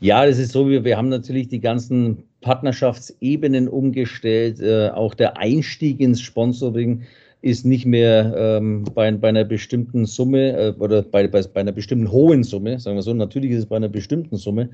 Ja, 0.00 0.24
das 0.24 0.38
ist 0.38 0.52
so, 0.52 0.68
wir, 0.68 0.84
wir 0.84 0.96
haben 0.96 1.08
natürlich 1.08 1.48
die 1.48 1.60
ganzen 1.60 2.24
Partnerschaftsebenen 2.40 3.68
umgestellt. 3.68 4.60
Äh, 4.60 4.90
auch 4.90 5.14
der 5.14 5.36
Einstieg 5.38 6.00
ins 6.00 6.20
Sponsoring 6.20 7.02
ist 7.40 7.64
nicht 7.64 7.86
mehr 7.86 8.34
ähm, 8.36 8.84
bei, 8.94 9.10
bei, 9.12 9.28
einer 9.28 9.44
bestimmten 9.44 10.06
Summe 10.06 10.56
äh, 10.56 10.74
oder 10.78 11.02
bei, 11.02 11.28
bei, 11.28 11.42
bei, 11.42 11.60
einer 11.60 11.72
bestimmten 11.72 12.10
hohen 12.10 12.42
Summe, 12.42 12.78
sagen 12.78 12.96
wir 12.96 13.02
so. 13.02 13.14
Natürlich 13.14 13.52
ist 13.52 13.58
es 13.58 13.66
bei 13.66 13.76
einer 13.76 13.88
bestimmten 13.88 14.36
Summe, 14.36 14.70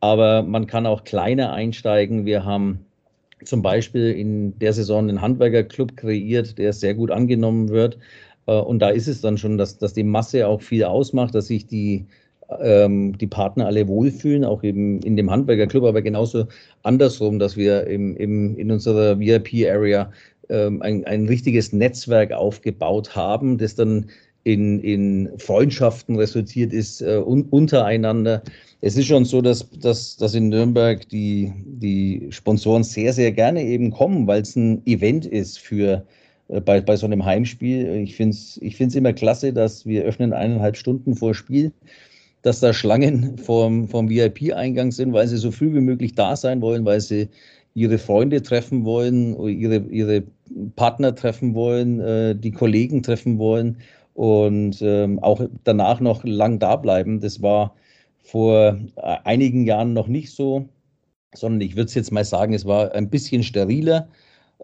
aber 0.00 0.42
man 0.42 0.66
kann 0.66 0.86
auch 0.86 1.04
kleiner 1.04 1.52
einsteigen. 1.52 2.26
Wir 2.26 2.44
haben 2.44 2.86
zum 3.44 3.62
Beispiel 3.62 4.12
in 4.12 4.58
der 4.58 4.72
Saison 4.72 5.08
einen 5.08 5.20
Handwerkerclub 5.20 5.96
kreiert, 5.96 6.58
der 6.58 6.72
sehr 6.72 6.94
gut 6.94 7.10
angenommen 7.10 7.68
wird. 7.68 7.98
Äh, 8.46 8.52
und 8.52 8.80
da 8.80 8.90
ist 8.90 9.08
es 9.08 9.20
dann 9.20 9.38
schon, 9.38 9.58
dass, 9.58 9.78
dass 9.78 9.92
die 9.94 10.04
Masse 10.04 10.46
auch 10.48 10.62
viel 10.62 10.84
ausmacht, 10.84 11.34
dass 11.34 11.48
sich 11.48 11.66
die 11.66 12.06
ähm, 12.60 13.18
die 13.18 13.26
Partner 13.26 13.66
alle 13.66 13.88
wohlfühlen, 13.88 14.44
auch 14.44 14.62
eben 14.62 15.00
in 15.02 15.16
dem 15.16 15.30
Handwerkerclub, 15.30 15.84
aber 15.84 16.02
genauso 16.02 16.46
andersrum, 16.82 17.38
dass 17.38 17.56
wir 17.56 17.86
im, 17.86 18.16
im, 18.16 18.56
in 18.56 18.70
unserer 18.70 19.18
VIP-Area 19.18 20.12
ähm, 20.48 20.80
ein, 20.82 21.04
ein 21.04 21.26
richtiges 21.26 21.72
Netzwerk 21.72 22.32
aufgebaut 22.32 23.16
haben, 23.16 23.58
das 23.58 23.74
dann 23.74 24.06
in, 24.46 24.78
in 24.78 25.28
Freundschaften 25.38 26.14
resultiert 26.14 26.72
ist 26.72 27.02
uh, 27.02 27.24
un, 27.26 27.42
untereinander. 27.50 28.42
Es 28.80 28.96
ist 28.96 29.06
schon 29.06 29.24
so, 29.24 29.42
dass, 29.42 29.68
dass, 29.70 30.16
dass 30.18 30.34
in 30.36 30.50
Nürnberg 30.50 31.08
die, 31.08 31.52
die 31.66 32.28
Sponsoren 32.30 32.84
sehr, 32.84 33.12
sehr 33.12 33.32
gerne 33.32 33.64
eben 33.64 33.90
kommen, 33.90 34.28
weil 34.28 34.42
es 34.42 34.54
ein 34.54 34.86
Event 34.86 35.26
ist 35.26 35.58
für 35.58 36.06
äh, 36.46 36.60
bei, 36.60 36.80
bei 36.80 36.94
so 36.94 37.06
einem 37.06 37.24
Heimspiel. 37.24 37.96
Ich 37.96 38.14
finde 38.14 38.36
es 38.36 38.56
ich 38.62 38.80
immer 38.94 39.12
klasse, 39.12 39.52
dass 39.52 39.84
wir 39.84 40.04
öffnen 40.04 40.32
eineinhalb 40.32 40.76
Stunden 40.76 41.16
vor 41.16 41.34
Spiel 41.34 41.72
dass 42.42 42.60
da 42.60 42.72
Schlangen 42.72 43.38
vom, 43.38 43.88
vom 43.88 44.08
VIP-Eingang 44.08 44.92
sind, 44.92 45.12
weil 45.12 45.26
sie 45.26 45.36
so 45.36 45.50
früh 45.50 45.74
wie 45.74 45.80
möglich 45.80 46.14
da 46.14 46.36
sein 46.36 46.60
wollen, 46.60 46.84
weil 46.84 47.00
sie 47.00 47.28
ihre 47.74 47.98
Freunde 47.98 48.40
treffen 48.40 48.84
wollen, 48.84 49.36
ihre, 49.48 49.78
ihre 49.90 50.22
Partner 50.76 51.16
treffen 51.16 51.54
wollen, 51.54 51.98
äh, 51.98 52.36
die 52.36 52.52
Kollegen 52.52 53.02
treffen 53.02 53.38
wollen 53.38 53.78
und 54.16 54.80
ähm, 54.80 55.18
auch 55.22 55.42
danach 55.64 56.00
noch 56.00 56.24
lang 56.24 56.58
da 56.58 56.76
bleiben. 56.76 57.20
Das 57.20 57.42
war 57.42 57.74
vor 58.24 58.78
äh, 58.96 59.16
einigen 59.24 59.64
Jahren 59.66 59.92
noch 59.92 60.08
nicht 60.08 60.34
so, 60.34 60.68
sondern 61.34 61.60
ich 61.60 61.76
würde 61.76 61.88
es 61.88 61.94
jetzt 61.94 62.12
mal 62.12 62.24
sagen, 62.24 62.54
es 62.54 62.64
war 62.64 62.92
ein 62.92 63.10
bisschen 63.10 63.42
steriler. 63.42 64.08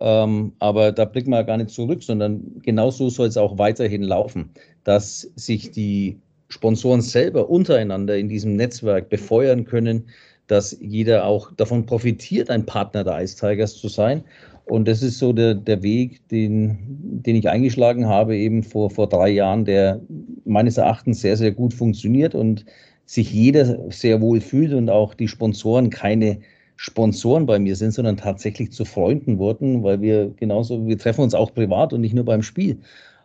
Ähm, 0.01 0.53
aber 0.59 0.91
da 0.91 1.05
blicken 1.05 1.31
wir 1.31 1.45
gar 1.45 1.59
nicht 1.59 1.69
zurück, 1.69 2.03
sondern 2.03 2.62
genauso 2.62 3.11
soll 3.11 3.29
es 3.29 3.37
auch 3.37 3.59
weiterhin 3.59 4.03
laufen, 4.03 4.51
dass 4.85 5.31
sich 5.37 5.71
die 5.71 6.19
Sponsoren 6.49 7.03
selber 7.03 7.51
untereinander 7.51 8.17
in 8.17 8.31
diesem 8.31 8.57
Netzwerk 8.57 9.11
befeuern 9.11 9.67
können, 9.67 10.09
dass 10.47 10.77
jeder 10.81 11.27
auch 11.27 11.53
davon 11.53 11.85
profitiert, 11.85 12.49
ein 12.49 12.65
Partner 12.65 13.05
der 13.05 13.23
Ice 13.23 13.37
Tigers 13.37 13.77
zu 13.77 13.88
sein. 13.88 14.25
Und 14.64 14.87
das 14.87 15.03
ist 15.03 15.18
so 15.18 15.33
der, 15.33 15.55
der 15.55 15.83
Weg, 15.83 16.27
den, 16.29 16.79
den 17.25 17.37
ich 17.37 17.48
eingeschlagen 17.48 18.07
habe, 18.07 18.37
eben 18.37 18.62
vor, 18.62 18.90
vor 18.90 19.09
drei 19.09 19.31
Jahren, 19.31 19.64
der 19.64 20.01
meines 20.44 20.77
Erachtens 20.77 21.20
sehr, 21.20 21.37
sehr 21.37 21.53
gut 21.53 21.75
funktioniert 21.75 22.35
und 22.35 22.64
sich 23.05 23.33
jeder 23.33 23.90
sehr 23.90 24.20
wohl 24.20 24.40
fühlt 24.40 24.72
und 24.72 24.88
auch 24.88 25.14
die 25.14 25.29
Sponsoren 25.29 25.90
keine 25.90 26.38
Sponsoren 26.77 27.46
bei 27.46 27.59
mir 27.59 27.77
sind, 27.77 27.92
sondern 27.92 28.16
tatsächlich 28.16 28.72
zu 28.72 28.85
Freunden 28.85 29.38
wurden, 29.38 29.83
weil 29.83 30.01
wir 30.01 30.31
genauso, 30.37 30.87
wir 30.87 30.98
treffen 30.98 31.22
uns 31.22 31.35
auch 31.35 31.53
privat 31.53 31.92
und 31.92 32.01
nicht 32.01 32.14
nur 32.14 32.25
beim 32.25 32.42
Spiel. 32.42 32.79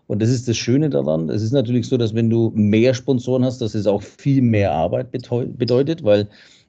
Und 0.07 0.21
das 0.21 0.29
ist 0.29 0.47
das 0.47 0.57
Schöne 0.57 0.89
daran. 0.89 1.29
Es 1.29 1.41
ist 1.41 1.51
natürlich 1.51 1.87
so, 1.87 1.97
dass 1.97 2.13
wenn 2.13 2.29
du 2.29 2.51
mehr 2.55 2.93
Sponsoren 2.93 3.43
hast, 3.43 3.59
dass 3.59 3.75
es 3.75 3.87
auch 3.87 4.01
viel 4.01 4.41
mehr 4.41 4.71
Arbeit 4.71 5.11
bedeutet, 5.11 6.03
weil 6.03 6.27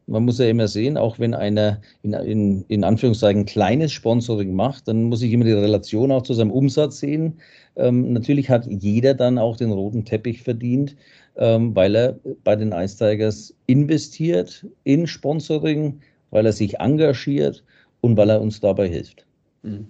man 0.09 0.25
muss 0.25 0.39
ja 0.39 0.47
immer 0.47 0.69
sehen, 0.69 0.97
auch 0.97 1.19
wenn 1.19 1.35
einer 1.35 1.81
in, 2.03 2.13
in, 2.15 2.65
in 2.69 2.85
Anführungszeichen 2.85 3.45
kleines 3.45 3.93
Sponsoring 3.93 4.55
macht, 4.55 4.89
dann 4.89 5.05
muss 5.05 5.23
ich 5.23 5.33
immer 5.33 5.45
die 5.45 5.53
Relation 5.53 6.11
auch 6.11 6.23
zu 6.23 6.35
seinem 6.35 6.51
Umsatz 6.51 6.99
sehen. 6.99 7.35
Ähm, 7.77 8.13
natürlich 8.13 8.49
hat 8.51 8.67
jeder 8.67 9.15
dann 9.15 9.39
auch 9.39 9.57
den 9.57 9.71
roten 9.71 10.05
Teppich 10.05 10.43
verdient, 10.43 10.97
ähm, 11.37 11.77
weil 11.77 11.95
er 11.95 12.19
bei 12.43 12.57
den 12.57 12.73
Ice 12.73 12.97
Tigers 12.97 13.55
investiert 13.67 14.67
in 14.85 15.07
Sponsoring, 15.07 16.01
weil 16.31 16.47
er 16.47 16.53
sich 16.53 16.81
engagiert 16.81 17.63
und 18.01 18.17
weil 18.17 18.31
er 18.31 18.41
uns 18.41 18.61
dabei 18.61 18.89
hilft. 18.89 19.27
Mhm. 19.63 19.89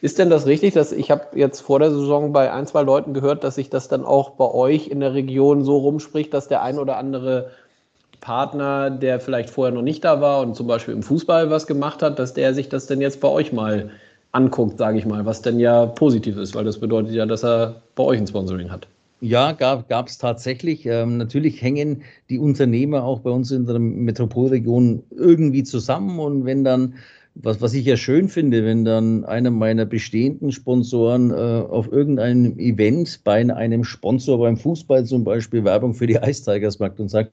Ist 0.00 0.18
denn 0.18 0.30
das 0.30 0.46
richtig, 0.46 0.72
dass 0.72 0.92
ich 0.92 1.10
habe 1.10 1.38
jetzt 1.38 1.60
vor 1.60 1.80
der 1.80 1.90
Saison 1.90 2.32
bei 2.32 2.50
ein, 2.50 2.66
zwei 2.66 2.82
Leuten 2.82 3.12
gehört, 3.12 3.44
dass 3.44 3.56
sich 3.56 3.68
das 3.68 3.88
dann 3.88 4.04
auch 4.04 4.30
bei 4.30 4.50
euch 4.50 4.88
in 4.88 5.00
der 5.00 5.12
Region 5.12 5.64
so 5.64 5.76
rumspricht, 5.76 6.32
dass 6.32 6.48
der 6.48 6.62
ein 6.62 6.78
oder 6.78 6.96
andere 6.96 7.50
Partner, 8.20 8.90
der 8.90 9.20
vielleicht 9.20 9.50
vorher 9.50 9.74
noch 9.74 9.82
nicht 9.82 10.04
da 10.04 10.20
war 10.20 10.40
und 10.40 10.56
zum 10.56 10.66
Beispiel 10.66 10.94
im 10.94 11.02
Fußball 11.02 11.50
was 11.50 11.66
gemacht 11.66 12.02
hat, 12.02 12.18
dass 12.18 12.34
der 12.34 12.54
sich 12.54 12.68
das 12.68 12.86
denn 12.86 13.00
jetzt 13.00 13.20
bei 13.20 13.28
euch 13.28 13.52
mal 13.52 13.90
anguckt, 14.32 14.78
sage 14.78 14.98
ich 14.98 15.06
mal, 15.06 15.24
was 15.24 15.42
denn 15.42 15.58
ja 15.58 15.86
positiv 15.86 16.36
ist, 16.36 16.54
weil 16.54 16.64
das 16.64 16.78
bedeutet 16.78 17.12
ja, 17.12 17.26
dass 17.26 17.44
er 17.44 17.82
bei 17.94 18.04
euch 18.04 18.18
ein 18.18 18.26
Sponsoring 18.26 18.70
hat. 18.70 18.86
Ja, 19.20 19.52
gab 19.52 20.08
es 20.08 20.18
tatsächlich. 20.18 20.84
Ähm, 20.84 21.16
natürlich 21.16 21.62
hängen 21.62 22.02
die 22.28 22.38
Unternehmer 22.38 23.02
auch 23.04 23.20
bei 23.20 23.30
uns 23.30 23.50
in 23.50 23.66
der 23.66 23.78
Metropolregion 23.78 25.02
irgendwie 25.10 25.62
zusammen 25.62 26.18
und 26.18 26.44
wenn 26.44 26.64
dann 26.64 26.94
was, 27.36 27.60
was 27.60 27.74
ich 27.74 27.84
ja 27.84 27.96
schön 27.96 28.28
finde, 28.28 28.64
wenn 28.64 28.84
dann 28.84 29.24
einer 29.24 29.50
meiner 29.50 29.84
bestehenden 29.84 30.52
Sponsoren 30.52 31.30
äh, 31.30 31.34
auf 31.34 31.90
irgendeinem 31.92 32.58
Event 32.58 33.20
bei 33.24 33.40
einem 33.54 33.84
Sponsor 33.84 34.38
beim 34.38 34.56
Fußball 34.56 35.04
zum 35.04 35.24
Beispiel 35.24 35.64
Werbung 35.64 35.94
für 35.94 36.06
die 36.06 36.18
Ice 36.22 36.44
Tigers 36.44 36.78
macht 36.78 36.98
und 36.98 37.08
sagt, 37.08 37.32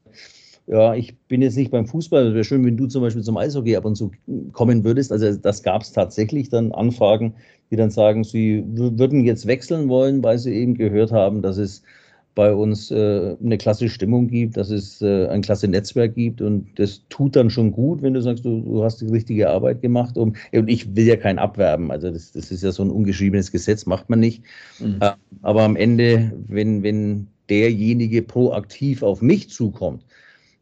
ja, 0.67 0.95
ich 0.95 1.17
bin 1.27 1.41
jetzt 1.41 1.57
nicht 1.57 1.71
beim 1.71 1.85
Fußball, 1.85 2.27
es 2.27 2.33
wäre 2.33 2.43
schön, 2.43 2.65
wenn 2.65 2.77
du 2.77 2.87
zum 2.87 3.01
Beispiel 3.01 3.23
zum 3.23 3.37
Eishockey 3.37 3.75
ab 3.75 3.85
und 3.85 3.95
zu 3.95 4.11
kommen 4.53 4.83
würdest. 4.83 5.11
Also 5.11 5.35
das 5.35 5.61
gab 5.61 5.81
es 5.81 5.91
tatsächlich 5.91 6.49
dann 6.49 6.71
Anfragen, 6.71 7.33
die 7.69 7.75
dann 7.75 7.89
sagen, 7.89 8.23
sie 8.23 8.63
würden 8.67 9.25
jetzt 9.25 9.45
wechseln 9.45 9.89
wollen, 9.89 10.23
weil 10.23 10.37
sie 10.37 10.53
eben 10.53 10.75
gehört 10.75 11.11
haben, 11.11 11.41
dass 11.41 11.57
es 11.57 11.83
bei 12.35 12.53
uns 12.53 12.89
äh, 12.89 13.35
eine 13.43 13.57
klasse 13.57 13.89
Stimmung 13.89 14.27
gibt, 14.27 14.57
dass 14.57 14.69
es 14.69 15.01
äh, 15.01 15.27
ein 15.27 15.41
klasse 15.41 15.67
Netzwerk 15.67 16.15
gibt 16.15 16.41
und 16.41 16.67
das 16.79 17.01
tut 17.09 17.35
dann 17.35 17.49
schon 17.49 17.71
gut, 17.71 18.01
wenn 18.01 18.13
du 18.13 18.21
sagst, 18.21 18.43
du, 18.43 18.61
du 18.61 18.83
hast 18.83 19.01
die 19.01 19.07
richtige 19.07 19.49
Arbeit 19.49 19.81
gemacht. 19.81 20.17
Um, 20.17 20.33
und 20.51 20.67
ich 20.67 20.95
will 20.95 21.05
ja 21.05 21.15
kein 21.15 21.37
Abwerben, 21.37 21.91
also 21.91 22.09
das, 22.09 22.31
das 22.31 22.51
ist 22.51 22.63
ja 22.63 22.71
so 22.71 22.83
ein 22.83 22.89
ungeschriebenes 22.89 23.51
Gesetz, 23.51 23.85
macht 23.85 24.09
man 24.09 24.19
nicht. 24.19 24.43
Mhm. 24.79 24.97
Äh, 25.01 25.11
aber 25.41 25.63
am 25.63 25.75
Ende, 25.75 26.31
wenn, 26.47 26.81
wenn 26.81 27.27
derjenige 27.49 28.23
proaktiv 28.23 29.03
auf 29.03 29.21
mich 29.21 29.49
zukommt, 29.49 30.03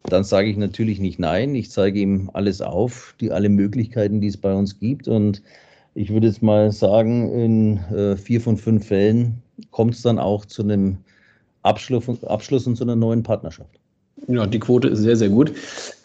dann 0.04 0.24
sage 0.24 0.50
ich 0.50 0.58
natürlich 0.58 1.00
nicht 1.00 1.20
nein. 1.20 1.56
Ich 1.56 1.72
zeige 1.72 2.00
ihm 2.00 2.30
alles 2.34 2.62
auf, 2.62 3.16
die 3.20 3.32
alle 3.32 3.50
Möglichkeiten, 3.50 4.22
die 4.22 4.28
es 4.28 4.38
bei 4.38 4.54
uns 4.54 4.80
gibt. 4.80 5.08
Und 5.08 5.42
ich 5.94 6.12
würde 6.12 6.28
jetzt 6.28 6.42
mal 6.42 6.72
sagen, 6.72 7.32
in 7.34 7.78
äh, 7.96 8.16
vier 8.16 8.42
von 8.42 8.58
fünf 8.58 8.88
Fällen 8.88 9.42
kommt 9.72 9.94
es 9.94 10.02
dann 10.02 10.20
auch 10.20 10.46
zu 10.46 10.64
einem 10.64 10.98
Abschluss, 11.64 12.24
Abschluss 12.24 12.66
und 12.66 12.76
zu 12.76 12.84
einer 12.84 12.96
neuen 12.96 13.24
Partnerschaft. 13.24 13.80
Ja, 14.28 14.46
die 14.46 14.60
Quote 14.60 14.88
ist 14.88 15.00
sehr, 15.00 15.16
sehr 15.16 15.30
gut. 15.30 15.54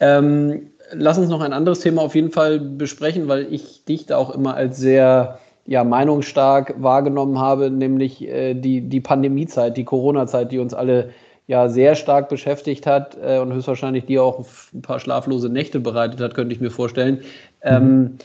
Ähm, 0.00 0.68
lass 0.92 1.18
uns 1.18 1.28
noch 1.28 1.40
ein 1.40 1.52
anderes 1.52 1.80
Thema 1.80 2.02
auf 2.02 2.14
jeden 2.14 2.30
Fall 2.30 2.61
besprechen, 2.61 3.28
weil 3.28 3.52
ich 3.52 3.85
dich 3.85 4.06
da 4.06 4.16
auch 4.16 4.30
immer 4.30 4.54
als 4.54 4.78
sehr 4.78 5.38
ja, 5.66 5.82
meinungsstark 5.85 6.74
wahrgenommen 6.78 7.38
habe, 7.38 7.70
nämlich 7.70 8.22
äh, 8.22 8.54
die, 8.54 8.82
die 8.82 9.00
Pandemiezeit, 9.00 9.76
die 9.76 9.85
Corona-Zeit, 9.85 10.52
die 10.52 10.59
uns 10.59 10.74
alle 10.74 11.11
ja 11.46 11.68
sehr 11.68 11.94
stark 11.94 12.28
beschäftigt 12.28 12.87
hat 12.87 13.16
äh, 13.22 13.38
und 13.38 13.52
höchstwahrscheinlich 13.52 14.06
dir 14.06 14.22
auch 14.22 14.44
ein 14.74 14.82
paar 14.82 15.00
schlaflose 15.00 15.48
Nächte 15.48 15.80
bereitet 15.80 16.20
hat, 16.20 16.35
könnte 16.35 16.54
ich 16.54 16.61
mir 16.61 16.70
vorstellen. 16.70 17.20
Ähm, 17.62 17.82
mhm. 17.82 17.88
Ähm, 17.88 18.18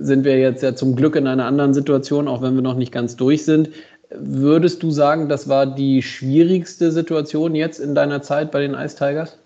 sind 0.00 0.24
wir 0.24 0.38
jetzt 0.38 0.62
ja 0.62 0.74
zum 0.74 0.96
Glück 0.96 1.16
in 1.16 1.26
einer 1.26 1.44
anderen 1.44 1.74
Situation, 1.74 2.28
auch 2.28 2.42
wenn 2.42 2.54
wir 2.54 2.62
noch 2.62 2.76
nicht 2.76 2.92
ganz 2.92 3.16
durch 3.16 3.44
sind. 3.44 3.70
Würdest 4.10 4.82
du 4.82 4.90
sagen, 4.90 5.28
das 5.28 5.48
war 5.48 5.66
die 5.66 6.02
schwierigste 6.02 6.92
Situation 6.92 7.54
jetzt 7.54 7.78
in 7.78 7.94
deiner 7.94 8.22
Zeit 8.22 8.50
bei 8.50 8.60
den 8.60 8.74
Ice 8.74 8.96
Tigers? 8.96 9.38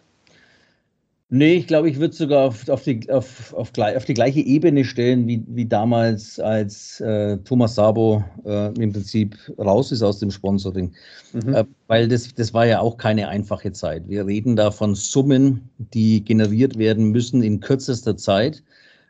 Nee, 1.33 1.55
ich 1.55 1.69
glaube, 1.69 1.89
ich 1.89 2.01
würde 2.01 2.13
sogar 2.13 2.49
auf, 2.49 2.69
auf, 2.69 2.83
die, 2.83 3.09
auf, 3.09 3.55
auf, 3.55 3.71
auf, 3.79 4.05
die 4.05 4.15
gleiche 4.15 4.41
Ebene 4.41 4.85
stellen, 4.85 5.29
wie, 5.29 5.45
wie 5.47 5.65
damals, 5.65 6.41
als 6.41 7.01
äh, 7.01 7.39
Thomas 7.39 7.77
Sabo 7.77 8.25
äh, 8.45 8.75
im 8.83 8.93
Prinzip 8.93 9.37
raus 9.57 9.93
ist 9.93 10.03
aus 10.03 10.19
dem 10.19 10.33
Sponsoring. 10.33 10.93
Mhm. 11.33 11.55
Äh, 11.55 11.65
weil 11.87 12.09
das, 12.09 12.35
das 12.35 12.53
war 12.53 12.67
ja 12.67 12.81
auch 12.81 12.97
keine 12.97 13.29
einfache 13.29 13.71
Zeit. 13.71 14.09
Wir 14.09 14.27
reden 14.27 14.57
da 14.57 14.73
von 14.73 14.97
Summen, 14.97 15.71
die 15.79 16.25
generiert 16.25 16.77
werden 16.79 17.13
müssen 17.13 17.45
in 17.45 17.61
kürzester 17.61 18.17
Zeit. 18.17 18.65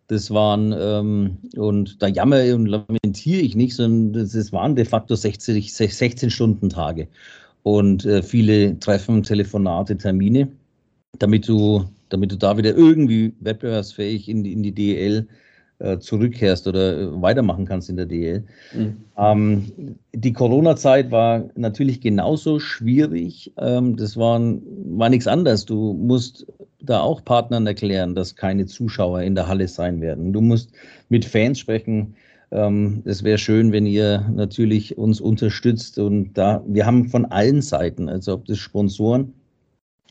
Das 0.09 0.31
waren, 0.31 0.75
ähm, 0.79 1.39
und 1.57 2.03
da 2.03 2.07
jammere 2.07 2.55
und 2.55 2.67
lamentiere 2.67 3.41
ich 3.41 3.57
nicht, 3.57 3.75
sondern 3.75 4.13
das, 4.13 4.33
das 4.33 4.53
waren 4.53 4.77
de 4.77 4.85
facto 4.85 5.15
60, 5.15 5.73
16 5.73 6.29
Stunden 6.29 6.69
Tage 6.69 7.09
und 7.63 8.05
äh, 8.05 8.23
viele 8.23 8.79
Treffen, 8.79 9.23
Telefonate, 9.23 9.97
Termine, 9.97 10.49
damit 11.19 11.49
du 11.49 11.87
damit 12.11 12.33
du 12.33 12.37
da 12.37 12.59
wieder 12.59 12.77
irgendwie 12.77 13.33
wettbewerbsfähig 13.41 14.29
in 14.29 14.45
die, 14.45 14.53
in 14.53 14.63
die 14.63 14.73
DEL 14.73 15.27
äh, 15.81 15.99
zurückkehrst 15.99 16.69
oder 16.69 16.99
äh, 16.99 17.23
weitermachen 17.23 17.65
kannst 17.65 17.89
in 17.89 17.97
der 17.97 18.07
DEL. 18.07 18.45
Mhm. 18.75 18.97
Ähm, 19.17 19.97
die 20.13 20.33
Corona-Zeit 20.33 21.11
war 21.11 21.49
natürlich 21.55 22.03
genauso 22.03 22.61
schwierig. 22.61 23.53
Ähm, 23.57 23.97
das 23.97 24.17
war, 24.17 24.39
war 24.41 25.09
nichts 25.09 25.27
anderes. 25.27 25.65
Du 25.65 25.95
musst 25.95 26.47
da 26.83 27.01
auch 27.01 27.25
Partnern 27.25 27.67
erklären, 27.67 28.15
dass 28.15 28.37
keine 28.37 28.67
Zuschauer 28.67 29.23
in 29.23 29.35
der 29.35 29.49
Halle 29.49 29.69
sein 29.69 30.01
werden. 30.01 30.33
Du 30.33 30.41
musst 30.41 30.73
mit 31.09 31.25
Fans 31.25 31.59
sprechen. 31.59 32.15
Ähm, 32.51 33.03
es 33.05 33.23
wäre 33.23 33.39
schön, 33.39 33.73
wenn 33.73 33.87
ihr 33.87 34.31
natürlich 34.35 34.99
uns 34.99 35.21
unterstützt. 35.21 35.99
Und 35.99 36.35
da, 36.35 36.63
wir 36.67 36.85
haben 36.85 37.09
von 37.09 37.25
allen 37.27 37.63
Seiten, 37.63 38.09
also 38.09 38.35
ob 38.35 38.45
das 38.47 38.59
Sponsoren, 38.59 39.33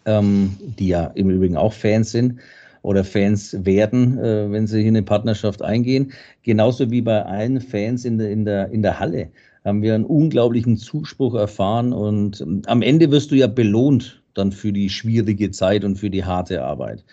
ähm, 0.09 0.57
die 0.59 0.87
ja 0.89 1.05
im 1.15 1.29
Übrigen 1.29 1.55
auch 1.55 1.73
Fans 1.73 2.11
sind 2.11 2.39
oder 2.81 3.03
Fans 3.03 3.55
werden, 3.65 4.17
äh, 4.17 4.51
wenn 4.51 4.65
sie 4.65 4.81
in 4.81 4.89
eine 4.89 5.03
Partnerschaft 5.03 5.61
eingehen. 5.61 6.11
Genauso 6.43 6.89
wie 6.89 7.01
bei 7.01 7.23
allen 7.23 7.61
Fans 7.61 8.05
in 8.05 8.17
der, 8.17 8.31
in 8.31 8.45
der, 8.45 8.71
in 8.71 8.81
der 8.81 8.99
Halle 8.99 9.29
haben 9.65 9.81
wir 9.81 9.93
einen 9.93 10.05
unglaublichen 10.05 10.77
Zuspruch 10.77 11.35
erfahren 11.35 11.93
und 11.93 12.41
ähm, 12.41 12.61
am 12.65 12.81
Ende 12.81 13.11
wirst 13.11 13.31
du 13.31 13.35
ja 13.35 13.47
belohnt 13.47 14.21
dann 14.33 14.51
für 14.51 14.71
die 14.71 14.89
schwierige 14.89 15.51
Zeit 15.51 15.83
und 15.83 15.97
für 15.97 16.09
die 16.09 16.23
harte 16.23 16.63
Arbeit. 16.63 17.03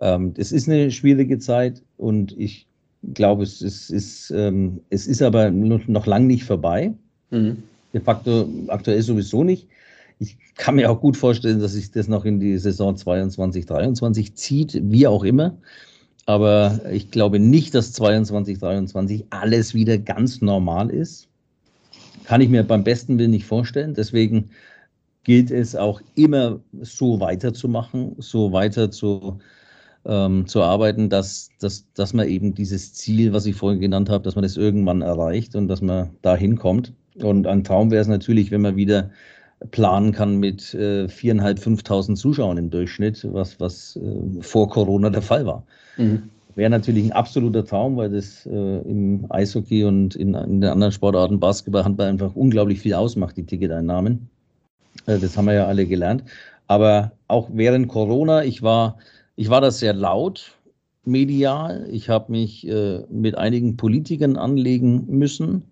Ähm, 0.00 0.34
es 0.36 0.52
ist 0.52 0.68
eine 0.68 0.90
schwierige 0.90 1.38
Zeit 1.38 1.80
und 1.96 2.36
ich 2.38 2.66
glaube, 3.14 3.44
es 3.44 3.62
ist, 3.62 3.90
ist, 3.90 4.30
ähm, 4.30 4.80
es 4.90 5.06
ist 5.06 5.22
aber 5.22 5.50
noch, 5.50 5.86
noch 5.86 6.06
lang 6.06 6.26
nicht 6.26 6.44
vorbei. 6.44 6.92
Mhm. 7.30 7.62
De 7.94 8.00
facto 8.00 8.48
aktuell 8.68 9.02
sowieso 9.02 9.44
nicht 9.44 9.68
ich 10.22 10.38
kann 10.54 10.76
mir 10.76 10.90
auch 10.90 11.00
gut 11.00 11.16
vorstellen, 11.16 11.58
dass 11.60 11.72
sich 11.72 11.90
das 11.90 12.06
noch 12.06 12.24
in 12.24 12.38
die 12.38 12.56
Saison 12.58 12.96
22, 12.96 13.66
23 13.66 14.34
zieht, 14.34 14.80
wie 14.84 15.06
auch 15.06 15.24
immer. 15.24 15.58
Aber 16.26 16.80
ich 16.90 17.10
glaube 17.10 17.40
nicht, 17.40 17.74
dass 17.74 17.92
22, 17.92 18.58
23 18.58 19.26
alles 19.30 19.74
wieder 19.74 19.98
ganz 19.98 20.40
normal 20.40 20.90
ist. 20.90 21.28
Kann 22.24 22.40
ich 22.40 22.48
mir 22.48 22.62
beim 22.62 22.84
besten 22.84 23.18
Willen 23.18 23.32
nicht 23.32 23.46
vorstellen. 23.46 23.94
Deswegen 23.94 24.50
gilt 25.24 25.50
es 25.50 25.74
auch 25.74 26.00
immer 26.14 26.60
so 26.80 27.18
weiterzumachen, 27.18 28.14
so 28.18 28.52
weiter 28.52 28.92
zu, 28.92 29.40
ähm, 30.04 30.46
zu 30.46 30.62
arbeiten, 30.62 31.10
dass, 31.10 31.50
dass, 31.58 31.92
dass 31.94 32.12
man 32.12 32.28
eben 32.28 32.54
dieses 32.54 32.94
Ziel, 32.94 33.32
was 33.32 33.46
ich 33.46 33.56
vorhin 33.56 33.80
genannt 33.80 34.08
habe, 34.08 34.22
dass 34.22 34.36
man 34.36 34.44
das 34.44 34.56
irgendwann 34.56 35.02
erreicht 35.02 35.56
und 35.56 35.66
dass 35.66 35.82
man 35.82 36.10
da 36.22 36.36
hinkommt. 36.36 36.92
Und 37.16 37.48
ein 37.48 37.64
Traum 37.64 37.90
wäre 37.90 38.02
es 38.02 38.08
natürlich, 38.08 38.52
wenn 38.52 38.62
man 38.62 38.76
wieder 38.76 39.10
planen 39.70 40.12
kann 40.12 40.38
mit 40.38 40.74
äh, 40.74 41.06
4.500, 41.06 41.60
5.000 41.60 42.14
Zuschauern 42.16 42.58
im 42.58 42.70
Durchschnitt, 42.70 43.26
was, 43.32 43.58
was 43.60 43.96
äh, 43.96 44.42
vor 44.42 44.68
Corona 44.68 45.10
der 45.10 45.22
Fall 45.22 45.46
war. 45.46 45.64
Mhm. 45.96 46.24
Wäre 46.54 46.70
natürlich 46.70 47.04
ein 47.04 47.12
absoluter 47.12 47.64
Traum, 47.64 47.96
weil 47.96 48.10
das 48.10 48.44
äh, 48.46 48.50
im 48.50 49.24
Eishockey 49.30 49.84
und 49.84 50.14
in, 50.16 50.34
in, 50.34 50.60
den 50.60 50.70
anderen 50.70 50.92
Sportarten, 50.92 51.40
Basketball, 51.40 51.84
Handball 51.84 52.08
einfach 52.08 52.34
unglaublich 52.34 52.80
viel 52.80 52.94
ausmacht, 52.94 53.36
die 53.36 53.46
Ticketeinnahmen. 53.46 54.28
Äh, 55.06 55.18
das 55.18 55.36
haben 55.36 55.46
wir 55.46 55.54
ja 55.54 55.66
alle 55.66 55.86
gelernt. 55.86 56.24
Aber 56.66 57.12
auch 57.28 57.48
während 57.52 57.88
Corona, 57.88 58.44
ich 58.44 58.62
war, 58.62 58.98
ich 59.36 59.48
war 59.48 59.60
da 59.60 59.70
sehr 59.70 59.94
laut 59.94 60.52
medial. 61.04 61.86
Ich 61.90 62.08
habe 62.08 62.30
mich 62.30 62.68
äh, 62.68 63.00
mit 63.10 63.36
einigen 63.36 63.76
Politikern 63.76 64.36
anlegen 64.36 65.06
müssen 65.08 65.71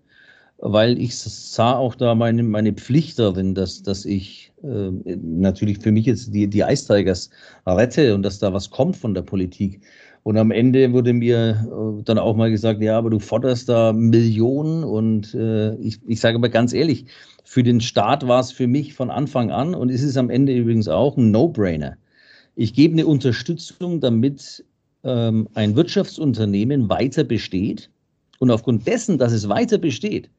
weil 0.61 0.99
ich 0.99 1.17
sah 1.17 1.75
auch 1.75 1.95
da 1.95 2.13
meine, 2.13 2.43
meine 2.43 2.73
Pflicht 2.73 3.17
darin, 3.17 3.55
dass, 3.55 3.81
dass 3.81 4.05
ich 4.05 4.53
äh, 4.63 4.91
natürlich 5.21 5.79
für 5.79 5.91
mich 5.91 6.05
jetzt 6.05 6.33
die, 6.33 6.47
die 6.47 6.59
Ice 6.59 6.87
Tigers 6.87 7.31
rette 7.65 8.13
und 8.13 8.21
dass 8.23 8.37
da 8.37 8.53
was 8.53 8.69
kommt 8.69 8.95
von 8.95 9.15
der 9.15 9.23
Politik. 9.23 9.81
Und 10.23 10.37
am 10.37 10.51
Ende 10.51 10.93
wurde 10.93 11.13
mir 11.13 11.65
äh, 11.65 12.03
dann 12.03 12.19
auch 12.19 12.35
mal 12.35 12.51
gesagt, 12.51 12.79
ja, 12.81 12.95
aber 12.95 13.09
du 13.09 13.17
forderst 13.17 13.69
da 13.69 13.91
Millionen 13.91 14.83
und 14.83 15.33
äh, 15.33 15.73
ich, 15.77 15.99
ich 16.07 16.19
sage 16.19 16.37
aber 16.37 16.49
ganz 16.49 16.73
ehrlich, 16.73 17.05
für 17.43 17.63
den 17.63 17.81
Staat 17.81 18.27
war 18.27 18.39
es 18.39 18.51
für 18.51 18.67
mich 18.67 18.93
von 18.93 19.09
Anfang 19.09 19.49
an 19.49 19.73
und 19.73 19.89
es 19.89 20.03
ist 20.03 20.15
am 20.15 20.29
Ende 20.29 20.55
übrigens 20.55 20.87
auch 20.87 21.17
ein 21.17 21.31
No-Brainer. 21.31 21.97
Ich 22.55 22.75
gebe 22.75 22.93
eine 22.93 23.07
Unterstützung, 23.07 23.99
damit 23.99 24.63
ähm, 25.03 25.47
ein 25.55 25.75
Wirtschaftsunternehmen 25.75 26.87
weiter 26.87 27.23
besteht 27.23 27.89
und 28.37 28.51
aufgrund 28.51 28.85
dessen, 28.85 29.17
dass 29.17 29.33
es 29.33 29.49
weiter 29.49 29.79
besteht, 29.79 30.29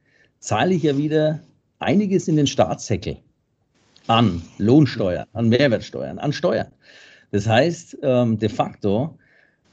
zahle 0.42 0.74
ich 0.74 0.82
ja 0.82 0.98
wieder 0.98 1.40
einiges 1.78 2.28
in 2.28 2.36
den 2.36 2.46
Staatssäckel 2.46 3.16
an 4.08 4.42
Lohnsteuern, 4.58 5.26
an 5.32 5.48
Mehrwertsteuern, 5.48 6.18
an 6.18 6.32
Steuern. 6.32 6.66
Das 7.30 7.46
heißt, 7.46 7.98
ähm, 8.02 8.38
de 8.38 8.48
facto 8.48 9.16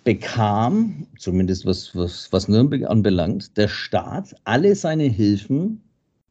bekam, 0.03 1.07
zumindest 1.17 1.65
was, 1.65 1.95
was, 1.95 2.31
was 2.31 2.47
Nürnberg 2.47 2.87
anbelangt, 2.87 3.57
der 3.57 3.67
Staat 3.67 4.35
alle 4.43 4.75
seine 4.75 5.03
Hilfen 5.03 5.81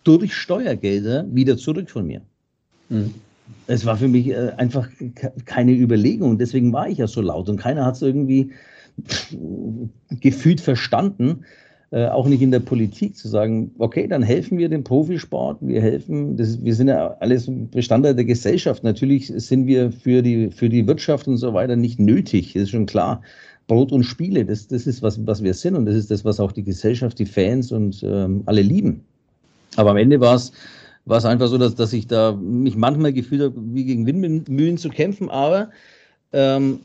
durch 0.04 0.32
Steuergelder 0.34 1.26
wieder 1.34 1.58
zurück 1.58 1.90
von 1.90 2.06
mir. 2.06 2.22
Mhm. 2.88 3.14
Es 3.66 3.84
war 3.84 3.96
für 3.96 4.08
mich 4.08 4.28
äh, 4.28 4.52
einfach 4.56 4.88
keine 5.46 5.72
Überlegung. 5.72 6.38
Deswegen 6.38 6.72
war 6.72 6.88
ich 6.88 6.98
ja 6.98 7.08
so 7.08 7.20
laut 7.20 7.48
und 7.48 7.56
keiner 7.56 7.84
hat 7.84 7.96
es 7.96 8.02
irgendwie 8.02 8.52
gefühlt 10.20 10.60
verstanden, 10.60 11.44
äh, 11.90 12.06
auch 12.08 12.26
nicht 12.26 12.42
in 12.42 12.50
der 12.50 12.60
Politik 12.60 13.16
zu 13.16 13.28
sagen, 13.28 13.70
okay, 13.78 14.06
dann 14.06 14.22
helfen 14.22 14.58
wir 14.58 14.68
dem 14.68 14.84
Profisport, 14.84 15.58
wir 15.60 15.80
helfen, 15.80 16.36
das, 16.36 16.62
wir 16.62 16.74
sind 16.74 16.88
ja 16.88 17.16
alles 17.20 17.50
Bestandteil 17.70 18.14
der 18.14 18.24
Gesellschaft. 18.24 18.84
Natürlich 18.84 19.28
sind 19.28 19.66
wir 19.66 19.90
für 19.90 20.22
die, 20.22 20.50
für 20.50 20.68
die 20.68 20.86
Wirtschaft 20.86 21.26
und 21.28 21.38
so 21.38 21.54
weiter 21.54 21.76
nicht 21.76 21.98
nötig, 21.98 22.54
ist 22.56 22.70
schon 22.70 22.86
klar. 22.86 23.22
Brot 23.68 23.92
und 23.92 24.04
Spiele, 24.04 24.44
das, 24.44 24.66
das 24.68 24.86
ist, 24.86 25.02
was, 25.02 25.26
was 25.26 25.42
wir 25.42 25.54
sind 25.54 25.76
und 25.76 25.86
das 25.86 25.94
ist 25.94 26.10
das, 26.10 26.24
was 26.24 26.40
auch 26.40 26.52
die 26.52 26.62
Gesellschaft, 26.62 27.18
die 27.18 27.26
Fans 27.26 27.72
und 27.72 28.02
ähm, 28.02 28.42
alle 28.46 28.62
lieben. 28.62 29.02
Aber 29.76 29.90
am 29.90 29.96
Ende 29.96 30.20
war 30.20 30.34
es 30.34 30.52
war 31.08 31.16
es 31.16 31.24
einfach 31.24 31.48
so, 31.48 31.56
dass, 31.56 31.74
dass 31.74 31.94
ich 31.94 32.06
da 32.06 32.32
mich 32.32 32.76
manchmal 32.76 33.14
gefühlt 33.14 33.40
habe, 33.40 33.54
wie 33.56 33.84
gegen 33.84 34.06
Windmühlen 34.06 34.76
zu 34.76 34.90
kämpfen, 34.90 35.30
aber 35.30 35.70
ähm, 36.34 36.80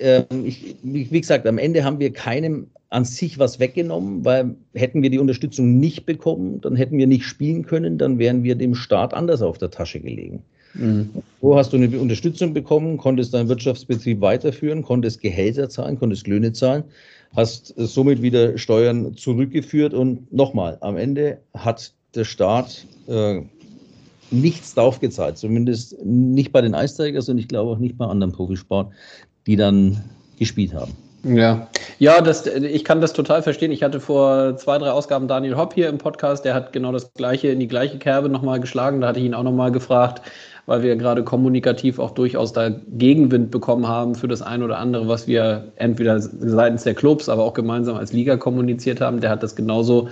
ähm, 0.00 0.24
ich, 0.44 0.76
wie 0.82 1.20
gesagt, 1.20 1.46
am 1.46 1.58
Ende 1.58 1.84
haben 1.84 2.00
wir 2.00 2.12
keinem 2.12 2.66
an 2.94 3.04
sich 3.04 3.40
was 3.40 3.58
weggenommen, 3.58 4.24
weil 4.24 4.54
hätten 4.72 5.02
wir 5.02 5.10
die 5.10 5.18
Unterstützung 5.18 5.80
nicht 5.80 6.06
bekommen, 6.06 6.60
dann 6.60 6.76
hätten 6.76 6.96
wir 6.96 7.08
nicht 7.08 7.24
spielen 7.24 7.66
können, 7.66 7.98
dann 7.98 8.20
wären 8.20 8.44
wir 8.44 8.54
dem 8.54 8.76
Staat 8.76 9.12
anders 9.12 9.42
auf 9.42 9.58
der 9.58 9.70
Tasche 9.70 9.98
gelegen. 9.98 10.44
Mhm. 10.74 11.10
So 11.42 11.56
hast 11.56 11.72
du 11.72 11.76
eine 11.76 11.98
Unterstützung 11.98 12.54
bekommen, 12.54 12.96
konntest 12.96 13.34
deinen 13.34 13.48
Wirtschaftsbetrieb 13.48 14.20
weiterführen, 14.20 14.82
konntest 14.82 15.20
Gehälter 15.20 15.68
zahlen, 15.68 15.98
konntest 15.98 16.28
Löhne 16.28 16.52
zahlen, 16.52 16.84
hast 17.34 17.74
somit 17.76 18.22
wieder 18.22 18.58
Steuern 18.58 19.16
zurückgeführt 19.16 19.92
und 19.92 20.32
nochmal, 20.32 20.78
am 20.80 20.96
Ende 20.96 21.38
hat 21.52 21.92
der 22.14 22.24
Staat 22.24 22.86
äh, 23.08 23.40
nichts 24.30 24.74
draufgezahlt, 24.74 25.36
zumindest 25.36 26.00
nicht 26.04 26.52
bei 26.52 26.60
den 26.60 26.74
Eistigers 26.76 27.28
und 27.28 27.38
ich 27.38 27.48
glaube 27.48 27.72
auch 27.72 27.78
nicht 27.78 27.98
bei 27.98 28.06
anderen 28.06 28.32
Profisport, 28.32 28.92
die 29.48 29.56
dann 29.56 30.04
gespielt 30.38 30.74
haben. 30.74 30.92
Ja, 31.24 31.68
ja, 31.98 32.20
das, 32.20 32.46
ich 32.46 32.84
kann 32.84 33.00
das 33.00 33.14
total 33.14 33.42
verstehen. 33.42 33.72
Ich 33.72 33.82
hatte 33.82 33.98
vor 33.98 34.56
zwei, 34.58 34.76
drei 34.76 34.90
Ausgaben 34.90 35.26
Daniel 35.26 35.56
Hopp 35.56 35.72
hier 35.72 35.88
im 35.88 35.96
Podcast, 35.96 36.44
der 36.44 36.54
hat 36.54 36.74
genau 36.74 36.92
das 36.92 37.14
gleiche 37.14 37.48
in 37.48 37.60
die 37.60 37.66
gleiche 37.66 37.98
Kerbe 37.98 38.28
nochmal 38.28 38.60
geschlagen. 38.60 39.00
Da 39.00 39.08
hatte 39.08 39.20
ich 39.20 39.24
ihn 39.24 39.34
auch 39.34 39.42
nochmal 39.42 39.72
gefragt, 39.72 40.20
weil 40.66 40.82
wir 40.82 40.96
gerade 40.96 41.24
kommunikativ 41.24 41.98
auch 41.98 42.10
durchaus 42.10 42.52
da 42.52 42.68
Gegenwind 42.68 43.50
bekommen 43.50 43.88
haben 43.88 44.14
für 44.14 44.28
das 44.28 44.42
eine 44.42 44.66
oder 44.66 44.78
andere, 44.78 45.08
was 45.08 45.26
wir 45.26 45.72
entweder 45.76 46.20
seitens 46.20 46.82
der 46.82 46.94
Clubs, 46.94 47.30
aber 47.30 47.44
auch 47.44 47.54
gemeinsam 47.54 47.96
als 47.96 48.12
Liga 48.12 48.36
kommuniziert 48.36 49.00
haben. 49.00 49.20
Der 49.20 49.30
hat 49.30 49.42
das 49.42 49.56
genauso 49.56 50.10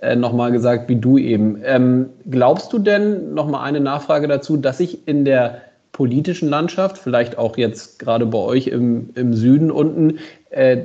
äh, 0.00 0.16
nochmal 0.16 0.50
gesagt 0.50 0.88
wie 0.88 0.96
du 0.96 1.18
eben. 1.18 1.60
Ähm, 1.62 2.08
glaubst 2.30 2.72
du 2.72 2.78
denn, 2.78 3.34
nochmal 3.34 3.64
eine 3.64 3.80
Nachfrage 3.80 4.28
dazu, 4.28 4.56
dass 4.56 4.78
sich 4.78 5.06
in 5.06 5.26
der 5.26 5.60
politischen 5.94 6.48
Landschaft, 6.48 6.98
vielleicht 6.98 7.38
auch 7.38 7.56
jetzt 7.56 8.00
gerade 8.00 8.26
bei 8.26 8.38
euch 8.38 8.66
im, 8.66 9.10
im 9.14 9.32
Süden 9.32 9.70
unten, 9.70 10.18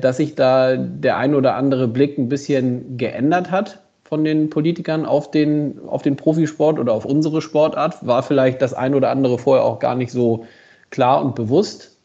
dass 0.01 0.17
sich 0.17 0.35
da 0.35 0.75
der 0.77 1.17
ein 1.17 1.35
oder 1.35 1.55
andere 1.55 1.87
Blick 1.87 2.17
ein 2.17 2.27
bisschen 2.27 2.97
geändert 2.97 3.51
hat 3.51 3.81
von 4.03 4.23
den 4.23 4.49
Politikern 4.49 5.05
auf 5.05 5.29
den, 5.29 5.79
auf 5.85 6.01
den 6.01 6.15
Profisport 6.15 6.79
oder 6.79 6.93
auf 6.93 7.05
unsere 7.05 7.41
Sportart? 7.41 8.05
War 8.05 8.23
vielleicht 8.23 8.61
das 8.61 8.73
ein 8.73 8.95
oder 8.95 9.11
andere 9.11 9.37
vorher 9.37 9.63
auch 9.63 9.77
gar 9.77 9.93
nicht 9.93 10.11
so 10.11 10.45
klar 10.89 11.23
und 11.23 11.35
bewusst? 11.35 11.97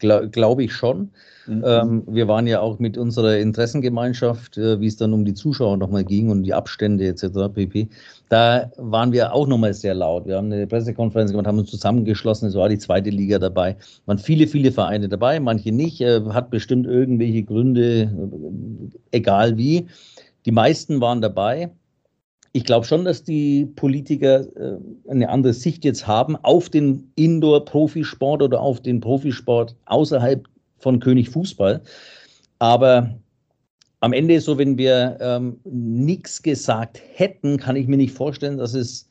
Gla 0.00 0.24
Glaube 0.26 0.64
ich 0.64 0.72
schon. 0.72 1.10
Mhm. 1.46 1.64
Ähm, 1.66 2.02
wir 2.06 2.28
waren 2.28 2.46
ja 2.46 2.60
auch 2.60 2.78
mit 2.78 2.96
unserer 2.96 3.38
Interessengemeinschaft, 3.38 4.56
äh, 4.56 4.80
wie 4.80 4.86
es 4.86 4.96
dann 4.96 5.12
um 5.12 5.24
die 5.24 5.34
Zuschauer 5.34 5.76
nochmal 5.76 6.04
ging 6.04 6.30
und 6.30 6.42
die 6.42 6.54
Abstände 6.54 7.06
etc. 7.06 7.52
pp. 7.52 7.88
Da 8.28 8.70
waren 8.76 9.12
wir 9.12 9.32
auch 9.34 9.46
nochmal 9.46 9.74
sehr 9.74 9.94
laut. 9.94 10.26
Wir 10.26 10.36
haben 10.36 10.50
eine 10.50 10.66
Pressekonferenz 10.66 11.30
gemacht, 11.30 11.46
haben 11.46 11.58
uns 11.58 11.70
zusammengeschlossen. 11.70 12.48
Es 12.48 12.54
war 12.54 12.68
die 12.68 12.78
zweite 12.78 13.10
Liga 13.10 13.38
dabei. 13.38 13.76
Es 13.78 14.02
waren 14.06 14.18
viele, 14.18 14.46
viele 14.46 14.72
Vereine 14.72 15.08
dabei, 15.08 15.38
manche 15.40 15.72
nicht. 15.72 16.00
Äh, 16.00 16.22
hat 16.30 16.50
bestimmt 16.50 16.86
irgendwelche 16.86 17.42
Gründe, 17.42 18.02
äh, 18.02 19.16
egal 19.16 19.56
wie. 19.56 19.86
Die 20.46 20.52
meisten 20.52 21.00
waren 21.00 21.20
dabei. 21.20 21.70
Ich 22.52 22.64
glaube 22.64 22.86
schon, 22.86 23.04
dass 23.04 23.24
die 23.24 23.66
Politiker 23.66 24.46
eine 25.08 25.28
andere 25.28 25.52
Sicht 25.52 25.84
jetzt 25.84 26.06
haben 26.06 26.36
auf 26.36 26.68
den 26.68 27.10
Indoor-Profisport 27.16 28.42
oder 28.42 28.60
auf 28.60 28.80
den 28.80 29.00
Profisport 29.00 29.74
außerhalb 29.86 30.46
von 30.84 31.00
König 31.00 31.30
Fußball. 31.30 31.82
Aber 32.58 33.18
am 34.00 34.12
Ende 34.12 34.34
ist 34.34 34.44
so, 34.44 34.58
wenn 34.58 34.76
wir 34.76 35.16
ähm, 35.18 35.58
nichts 35.64 36.42
gesagt 36.42 37.00
hätten, 37.14 37.56
kann 37.56 37.74
ich 37.74 37.88
mir 37.88 37.96
nicht 37.96 38.14
vorstellen, 38.14 38.58
dass 38.58 38.74
es 38.74 39.10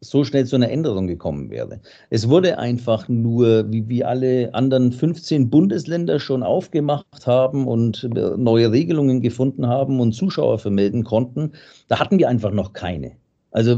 so 0.00 0.22
schnell 0.22 0.46
zu 0.46 0.56
einer 0.56 0.70
Änderung 0.70 1.06
gekommen 1.08 1.50
wäre. 1.50 1.80
Es 2.10 2.28
wurde 2.28 2.58
einfach 2.58 3.08
nur, 3.08 3.72
wie, 3.72 3.88
wie 3.88 4.04
alle 4.04 4.54
anderen 4.54 4.92
15 4.92 5.50
Bundesländer 5.50 6.20
schon 6.20 6.42
aufgemacht 6.42 7.26
haben 7.26 7.66
und 7.66 8.08
neue 8.36 8.70
Regelungen 8.70 9.22
gefunden 9.22 9.66
haben 9.66 9.98
und 9.98 10.12
Zuschauer 10.12 10.58
vermelden 10.58 11.04
konnten, 11.04 11.52
da 11.88 11.98
hatten 11.98 12.18
wir 12.18 12.28
einfach 12.28 12.52
noch 12.52 12.74
keine. 12.74 13.12
Also 13.50 13.72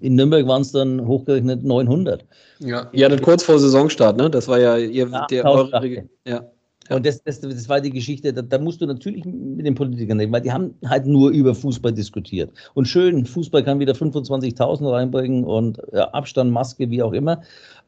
in 0.00 0.14
Nürnberg 0.14 0.46
waren 0.46 0.62
es 0.62 0.72
dann 0.72 1.06
hochgerechnet 1.06 1.62
900. 1.62 2.24
Ja, 2.60 2.88
ihr 2.92 3.04
hattet 3.04 3.22
kurz 3.22 3.44
vor 3.44 3.58
Saisonstart, 3.58 4.16
ne? 4.16 4.30
Das 4.30 4.48
war 4.48 4.58
ja 4.58 4.78
ihr, 4.78 5.08
ja, 5.08 5.26
der 5.26 5.44
eure, 5.44 6.08
ja. 6.26 6.42
Und 6.90 7.06
das, 7.06 7.22
das, 7.22 7.40
das 7.40 7.68
war 7.68 7.80
die 7.80 7.90
Geschichte, 7.90 8.32
da, 8.32 8.42
da, 8.42 8.58
musst 8.58 8.80
du 8.80 8.86
natürlich 8.86 9.24
mit 9.24 9.64
den 9.64 9.74
Politikern 9.74 10.18
reden, 10.18 10.32
weil 10.32 10.40
die 10.40 10.52
haben 10.52 10.74
halt 10.84 11.06
nur 11.06 11.30
über 11.30 11.54
Fußball 11.54 11.92
diskutiert. 11.92 12.50
Und 12.74 12.88
schön, 12.88 13.24
Fußball 13.24 13.62
kann 13.62 13.78
wieder 13.78 13.92
25.000 13.92 14.90
reinbringen 14.90 15.44
und 15.44 15.80
ja, 15.92 16.10
Abstand, 16.10 16.50
Maske, 16.50 16.90
wie 16.90 17.02
auch 17.02 17.12
immer. 17.12 17.42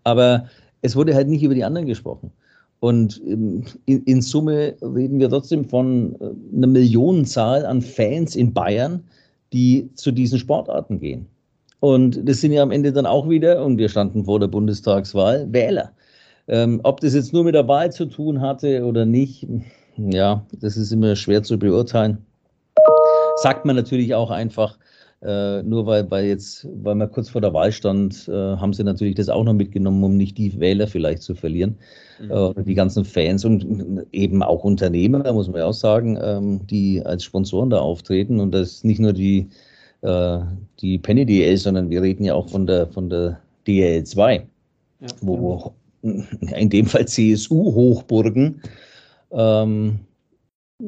Aber 0.05 0.47
es 0.83 0.95
wurde 0.95 1.15
halt 1.15 1.29
nicht 1.29 1.43
über 1.43 1.55
die 1.55 1.65
anderen 1.65 1.87
gesprochen. 1.87 2.31
Und 2.81 3.21
ähm, 3.27 3.65
in, 3.87 4.03
in, 4.05 4.23
Summe 4.23 4.75
reden 4.83 5.21
wir 5.21 5.29
trotzdem 5.29 5.65
von 5.65 6.17
äh, 6.21 6.57
einer 6.57 6.67
Millionenzahl 6.67 7.65
an 7.65 7.81
Fans 7.81 8.35
in 8.35 8.53
Bayern, 8.53 9.05
die 9.53 9.91
zu 9.95 10.11
diesen 10.11 10.38
Sportarten 10.38 10.99
gehen. 10.99 11.27
Und 11.79 12.29
das 12.29 12.41
sind 12.41 12.53
ja 12.53 12.62
am 12.62 12.71
Ende 12.71 12.93
dann 12.93 13.07
auch 13.07 13.29
wieder, 13.29 13.65
und 13.65 13.79
wir 13.79 13.88
standen 13.88 14.25
vor 14.25 14.38
der 14.38 14.49
Bundestagswahl, 14.49 15.53
Wähler. 15.53 15.93
Ähm, 16.53 16.81
ob 16.83 17.01
das 17.01 17.15
jetzt 17.15 17.33
nur 17.33 17.45
mit 17.45 17.55
der 17.55 17.67
Wahl 17.67 17.91
zu 17.91 18.05
tun 18.05 18.43
hatte 18.43 18.85
oder 18.85 19.07
nicht, 19.07 19.47
ja, 19.97 20.45
das 20.61 20.77
ist 20.77 20.93
immer 20.93 21.17
schwer 21.17 21.43
zu 21.43 21.59
beurteilen. 21.59 22.19
Sagt 23.37 23.65
man 23.65 23.75
natürlich 23.75 24.15
auch 24.15 24.31
einfach, 24.31 24.79
äh, 25.23 25.62
nur 25.62 25.87
weil, 25.87 26.11
weil 26.11 26.27
jetzt, 26.27 26.69
weil 26.83 26.95
man 26.95 27.11
kurz 27.11 27.31
vor 27.31 27.41
der 27.41 27.55
Wahl 27.55 27.73
stand, 27.73 28.29
äh, 28.29 28.33
haben 28.33 28.75
sie 28.75 28.85
natürlich 28.85 29.15
das 29.15 29.31
auch 29.31 29.45
noch 29.45 29.55
mitgenommen, 29.55 30.05
um 30.05 30.19
nicht 30.19 30.37
die 30.37 30.61
Wähler 30.61 30.87
vielleicht 30.87 31.23
zu 31.23 31.35
verlieren. 31.35 31.79
Mhm. 32.21 32.31
Äh, 32.31 32.65
die 32.65 32.75
ganzen 32.75 33.07
Fans 33.07 33.47
und 33.47 34.05
eben 34.12 34.43
auch 34.43 34.62
Unternehmer, 34.62 35.33
muss 35.33 35.49
man 35.49 35.57
ja 35.57 35.65
auch 35.65 35.73
sagen, 35.73 36.19
ähm, 36.21 36.67
die 36.67 37.01
als 37.03 37.25
Sponsoren 37.25 37.71
da 37.71 37.79
auftreten. 37.79 38.41
Und 38.41 38.53
das 38.53 38.73
ist 38.73 38.85
nicht 38.85 39.01
nur 39.01 39.15
die, 39.15 39.49
äh, 40.03 40.38
die 40.81 40.99
Penny 40.99 41.25
DL, 41.25 41.57
sondern 41.57 41.88
wir 41.88 42.03
reden 42.03 42.25
ja 42.25 42.35
auch 42.35 42.51
von 42.51 42.67
der, 42.67 42.88
von 42.88 43.09
der 43.09 43.41
DL2, 43.67 44.33
ja, 44.33 45.09
wo 45.23 45.73
in 46.03 46.71
dem 46.71 46.87
Fall 46.87 47.07
CSU-Hochburgen, 47.07 48.61
ähm, 49.31 50.01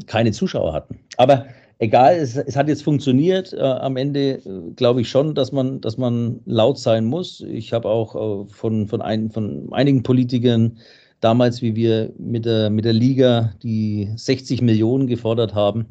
keine 0.07 0.33
Zuschauer 0.33 0.73
hatten. 0.73 0.99
Aber 1.17 1.47
egal, 1.79 2.17
es, 2.17 2.37
es 2.37 2.57
hat 2.57 2.69
jetzt 2.69 2.83
funktioniert. 2.83 3.53
Äh, 3.53 3.61
am 3.61 3.97
Ende 3.97 4.35
äh, 4.35 4.73
glaube 4.77 5.03
ich 5.03 5.09
schon, 5.09 5.35
dass 5.35 5.53
man, 5.53 5.81
dass 5.81 5.97
man 5.97 6.41
laut 6.45 6.79
sein 6.79 7.05
muss. 7.05 7.41
Ich 7.41 7.73
habe 7.73 7.89
auch 7.89 8.15
äh, 8.15 8.49
von, 8.53 8.89
von, 8.89 9.03
ein, 9.03 9.31
von 9.31 9.73
einigen 9.73 10.03
Politikern 10.03 10.79
damals, 11.21 11.63
wie 11.63 11.77
wir 11.77 12.13
mit 12.19 12.45
der, 12.45 12.71
mit 12.71 12.85
der 12.85 12.93
Liga 12.93 13.55
die 13.63 14.11
60 14.17 14.63
Millionen 14.63 15.07
gefordert 15.07 15.55
haben, 15.55 15.87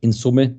in 0.00 0.12
Summe, 0.12 0.54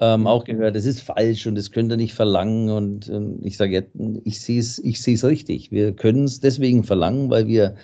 ähm, 0.00 0.26
auch 0.26 0.44
gehört, 0.44 0.76
das 0.76 0.84
ist 0.84 1.00
falsch 1.00 1.46
und 1.46 1.56
das 1.56 1.70
könnt 1.70 1.92
ihr 1.92 1.96
nicht 1.96 2.14
verlangen. 2.14 2.70
Und 2.70 3.08
ähm, 3.08 3.40
ich 3.42 3.56
sage, 3.56 3.86
ich 4.24 4.40
sehe 4.40 4.60
es 4.60 4.78
ich 4.78 5.02
sehe 5.02 5.14
es 5.14 5.24
richtig. 5.24 5.72
Wir 5.72 5.92
können 5.92 6.24
es 6.24 6.40
deswegen 6.40 6.84
verlangen, 6.84 7.30
weil 7.30 7.46
wir 7.46 7.74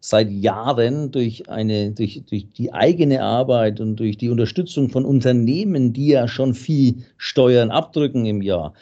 seit 0.00 0.30
Jahren 0.30 1.10
durch 1.10 1.48
eine, 1.48 1.90
durch, 1.92 2.22
durch 2.28 2.50
die 2.50 2.72
eigene 2.72 3.22
Arbeit 3.22 3.80
und 3.80 3.96
durch 3.96 4.18
die 4.18 4.28
Unterstützung 4.28 4.90
von 4.90 5.04
Unternehmen, 5.04 5.94
die 5.94 6.08
ja 6.08 6.28
schon 6.28 6.54
viel 6.54 6.96
Steuern 7.16 7.70
abdrücken 7.70 8.26
im 8.26 8.42
Jahr, 8.42 8.74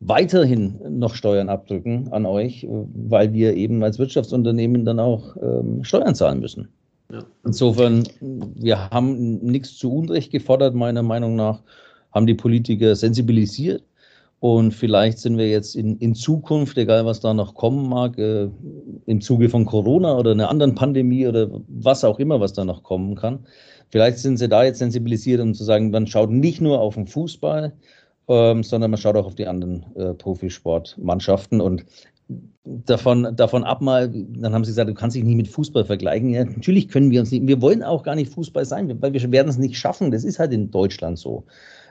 weiterhin 0.00 0.80
noch 0.98 1.14
Steuern 1.14 1.48
abdrücken 1.48 2.12
an 2.12 2.26
euch, 2.26 2.66
weil 2.68 3.32
wir 3.32 3.54
eben 3.54 3.82
als 3.84 3.98
Wirtschaftsunternehmen 4.00 4.84
dann 4.84 4.98
auch 4.98 5.36
ähm, 5.40 5.84
Steuern 5.84 6.16
zahlen 6.16 6.40
müssen. 6.40 6.68
Ja. 7.12 7.24
Insofern, 7.44 8.02
wir 8.20 8.90
haben 8.90 9.38
nichts 9.38 9.76
zu 9.76 9.92
Unrecht 9.92 10.30
gefordert, 10.30 10.74
meiner 10.74 11.02
Meinung 11.02 11.36
nach 11.36 11.62
haben 12.18 12.26
die 12.26 12.34
Politiker 12.34 12.96
sensibilisiert. 12.96 13.84
Und 14.40 14.72
vielleicht 14.72 15.18
sind 15.18 15.38
wir 15.38 15.48
jetzt 15.48 15.74
in, 15.74 15.96
in 15.98 16.14
Zukunft, 16.14 16.76
egal 16.78 17.06
was 17.06 17.20
da 17.20 17.32
noch 17.32 17.54
kommen 17.54 17.88
mag, 17.88 18.18
äh, 18.18 18.48
im 19.06 19.20
Zuge 19.20 19.48
von 19.48 19.64
Corona 19.64 20.16
oder 20.16 20.32
einer 20.32 20.48
anderen 20.48 20.74
Pandemie 20.74 21.26
oder 21.26 21.48
was 21.66 22.04
auch 22.04 22.18
immer, 22.18 22.40
was 22.40 22.52
da 22.52 22.64
noch 22.64 22.82
kommen 22.82 23.16
kann, 23.16 23.46
vielleicht 23.88 24.18
sind 24.18 24.36
sie 24.36 24.48
da 24.48 24.64
jetzt 24.64 24.78
sensibilisiert, 24.78 25.40
um 25.40 25.54
zu 25.54 25.64
sagen, 25.64 25.90
man 25.90 26.06
schaut 26.06 26.30
nicht 26.30 26.60
nur 26.60 26.80
auf 26.80 26.94
den 26.94 27.06
Fußball, 27.06 27.72
ähm, 28.28 28.62
sondern 28.62 28.90
man 28.92 28.98
schaut 28.98 29.16
auch 29.16 29.26
auf 29.26 29.34
die 29.34 29.46
anderen 29.46 29.86
äh, 29.96 30.14
Profisportmannschaften. 30.14 31.60
Und 31.60 31.84
davon, 32.64 33.34
davon 33.34 33.64
ab 33.64 33.80
mal, 33.80 34.08
dann 34.08 34.52
haben 34.52 34.64
sie 34.64 34.70
gesagt, 34.70 34.90
du 34.90 34.94
kannst 34.94 35.16
dich 35.16 35.24
nicht 35.24 35.36
mit 35.36 35.48
Fußball 35.48 35.84
vergleichen. 35.84 36.30
Ja, 36.30 36.44
natürlich 36.44 36.88
können 36.88 37.10
wir 37.10 37.20
uns 37.20 37.32
nicht, 37.32 37.46
wir 37.46 37.60
wollen 37.60 37.82
auch 37.82 38.02
gar 38.02 38.14
nicht 38.14 38.32
Fußball 38.32 38.64
sein, 38.64 39.02
weil 39.02 39.12
wir 39.12 39.32
werden 39.32 39.48
es 39.48 39.58
nicht 39.58 39.76
schaffen. 39.76 40.12
Das 40.12 40.22
ist 40.22 40.38
halt 40.38 40.52
in 40.52 40.70
Deutschland 40.70 41.18
so. 41.18 41.44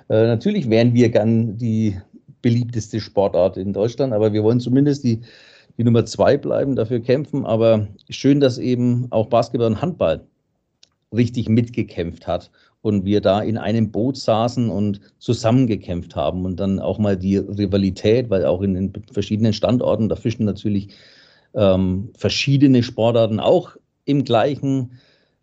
Äh, 0.10 0.28
natürlich 0.28 0.70
wären 0.70 0.94
wir 0.94 1.10
gern 1.10 1.58
die 1.58 1.98
beliebteste 2.42 3.00
Sportart 3.00 3.58
in 3.58 3.74
Deutschland, 3.74 4.14
aber 4.14 4.34
wir 4.34 4.44
wollen 4.44 4.60
zumindest 4.60 5.04
die, 5.04 5.22
die 5.78 5.84
Nummer 5.84 6.06
zwei 6.06 6.38
bleiben, 6.38 6.76
dafür 6.76 7.00
kämpfen. 7.00 7.46
Aber 7.46 7.88
schön, 8.10 8.40
dass 8.40 8.58
eben 8.58 9.08
auch 9.12 9.28
Basketball 9.28 9.68
und 9.68 9.82
Handball 9.82 10.26
richtig 11.14 11.50
mitgekämpft 11.50 12.28
hat 12.28 12.52
und 12.82 13.06
wir 13.06 13.22
da 13.22 13.42
in 13.42 13.58
einem 13.58 13.92
Boot 13.92 14.18
saßen 14.18 14.70
und 14.70 15.02
zusammengekämpft 15.20 16.16
haben 16.16 16.46
und 16.46 16.60
dann 16.60 16.80
auch 16.80 17.00
mal 17.00 17.18
die 17.18 17.38
Rivalität, 17.38 18.30
weil 18.30 18.46
auch 18.46 18.62
in 18.62 18.74
den 18.76 18.94
verschiedenen 19.12 19.54
Standorten, 19.54 20.10
da 20.10 20.16
fischen 20.16 20.46
natürlich 20.46 20.90
ähm, 21.54 22.10
verschiedene 22.16 22.84
Sportarten 22.84 23.40
auch 23.40 23.76
im 24.06 24.24
gleichen 24.24 24.92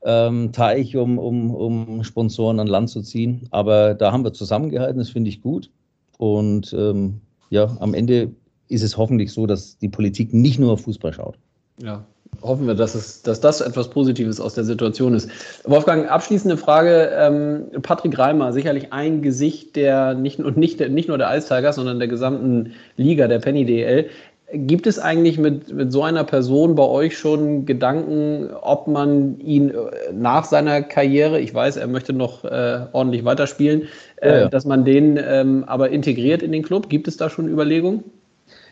ähm, 0.04 0.52
Teich, 0.52 0.96
um, 0.96 1.18
um, 1.18 1.54
um 1.54 2.04
Sponsoren 2.04 2.60
an 2.60 2.66
Land 2.66 2.90
zu 2.90 3.02
ziehen. 3.02 3.48
Aber 3.50 3.94
da 3.94 4.12
haben 4.12 4.24
wir 4.24 4.32
zusammengehalten, 4.32 4.98
das 4.98 5.10
finde 5.10 5.30
ich 5.30 5.40
gut. 5.40 5.70
Und 6.18 6.72
ähm, 6.72 7.20
ja, 7.50 7.76
am 7.80 7.94
Ende 7.94 8.32
ist 8.68 8.82
es 8.82 8.96
hoffentlich 8.96 9.32
so, 9.32 9.46
dass 9.46 9.78
die 9.78 9.88
Politik 9.88 10.32
nicht 10.32 10.58
nur 10.58 10.72
auf 10.72 10.82
Fußball 10.82 11.12
schaut. 11.12 11.36
Ja, 11.82 12.04
hoffen 12.42 12.66
wir, 12.66 12.74
dass, 12.74 12.94
es, 12.94 13.22
dass 13.22 13.40
das 13.40 13.60
etwas 13.60 13.90
Positives 13.90 14.40
aus 14.40 14.54
der 14.54 14.64
Situation 14.64 15.14
ist. 15.14 15.28
Wolfgang, 15.64 16.10
abschließende 16.10 16.56
Frage. 16.56 17.10
Ähm, 17.16 17.66
Patrick 17.82 18.18
Reimer, 18.18 18.52
sicherlich 18.52 18.92
ein 18.92 19.22
Gesicht 19.22 19.76
der 19.76 20.14
nicht, 20.14 20.38
und 20.38 20.56
nicht, 20.56 20.80
nicht 20.88 21.08
nur 21.08 21.18
der 21.18 21.36
Ice 21.36 21.48
Tigers, 21.48 21.76
sondern 21.76 21.98
der 21.98 22.08
gesamten 22.08 22.72
Liga, 22.96 23.28
der 23.28 23.38
Penny 23.38 23.64
DL. 23.64 24.08
Gibt 24.52 24.86
es 24.86 24.98
eigentlich 24.98 25.38
mit, 25.38 25.72
mit 25.72 25.90
so 25.90 26.02
einer 26.02 26.22
Person 26.22 26.74
bei 26.74 26.84
euch 26.84 27.16
schon 27.16 27.64
Gedanken, 27.64 28.50
ob 28.60 28.86
man 28.86 29.40
ihn 29.40 29.70
äh, 29.70 30.12
nach 30.12 30.44
seiner 30.44 30.82
Karriere, 30.82 31.40
ich 31.40 31.52
weiß, 31.54 31.76
er 31.76 31.86
möchte 31.86 32.12
noch 32.12 32.44
äh, 32.44 32.86
ordentlich 32.92 33.24
weiterspielen, 33.24 33.88
äh, 34.16 34.28
ja, 34.28 34.38
ja. 34.40 34.48
dass 34.48 34.64
man 34.64 34.84
den 34.84 35.18
ähm, 35.22 35.64
aber 35.64 35.90
integriert 35.90 36.42
in 36.42 36.52
den 36.52 36.62
Club? 36.62 36.88
Gibt 36.88 37.08
es 37.08 37.16
da 37.16 37.30
schon 37.30 37.48
Überlegungen? 37.48 38.04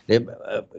Äh, 0.07 0.21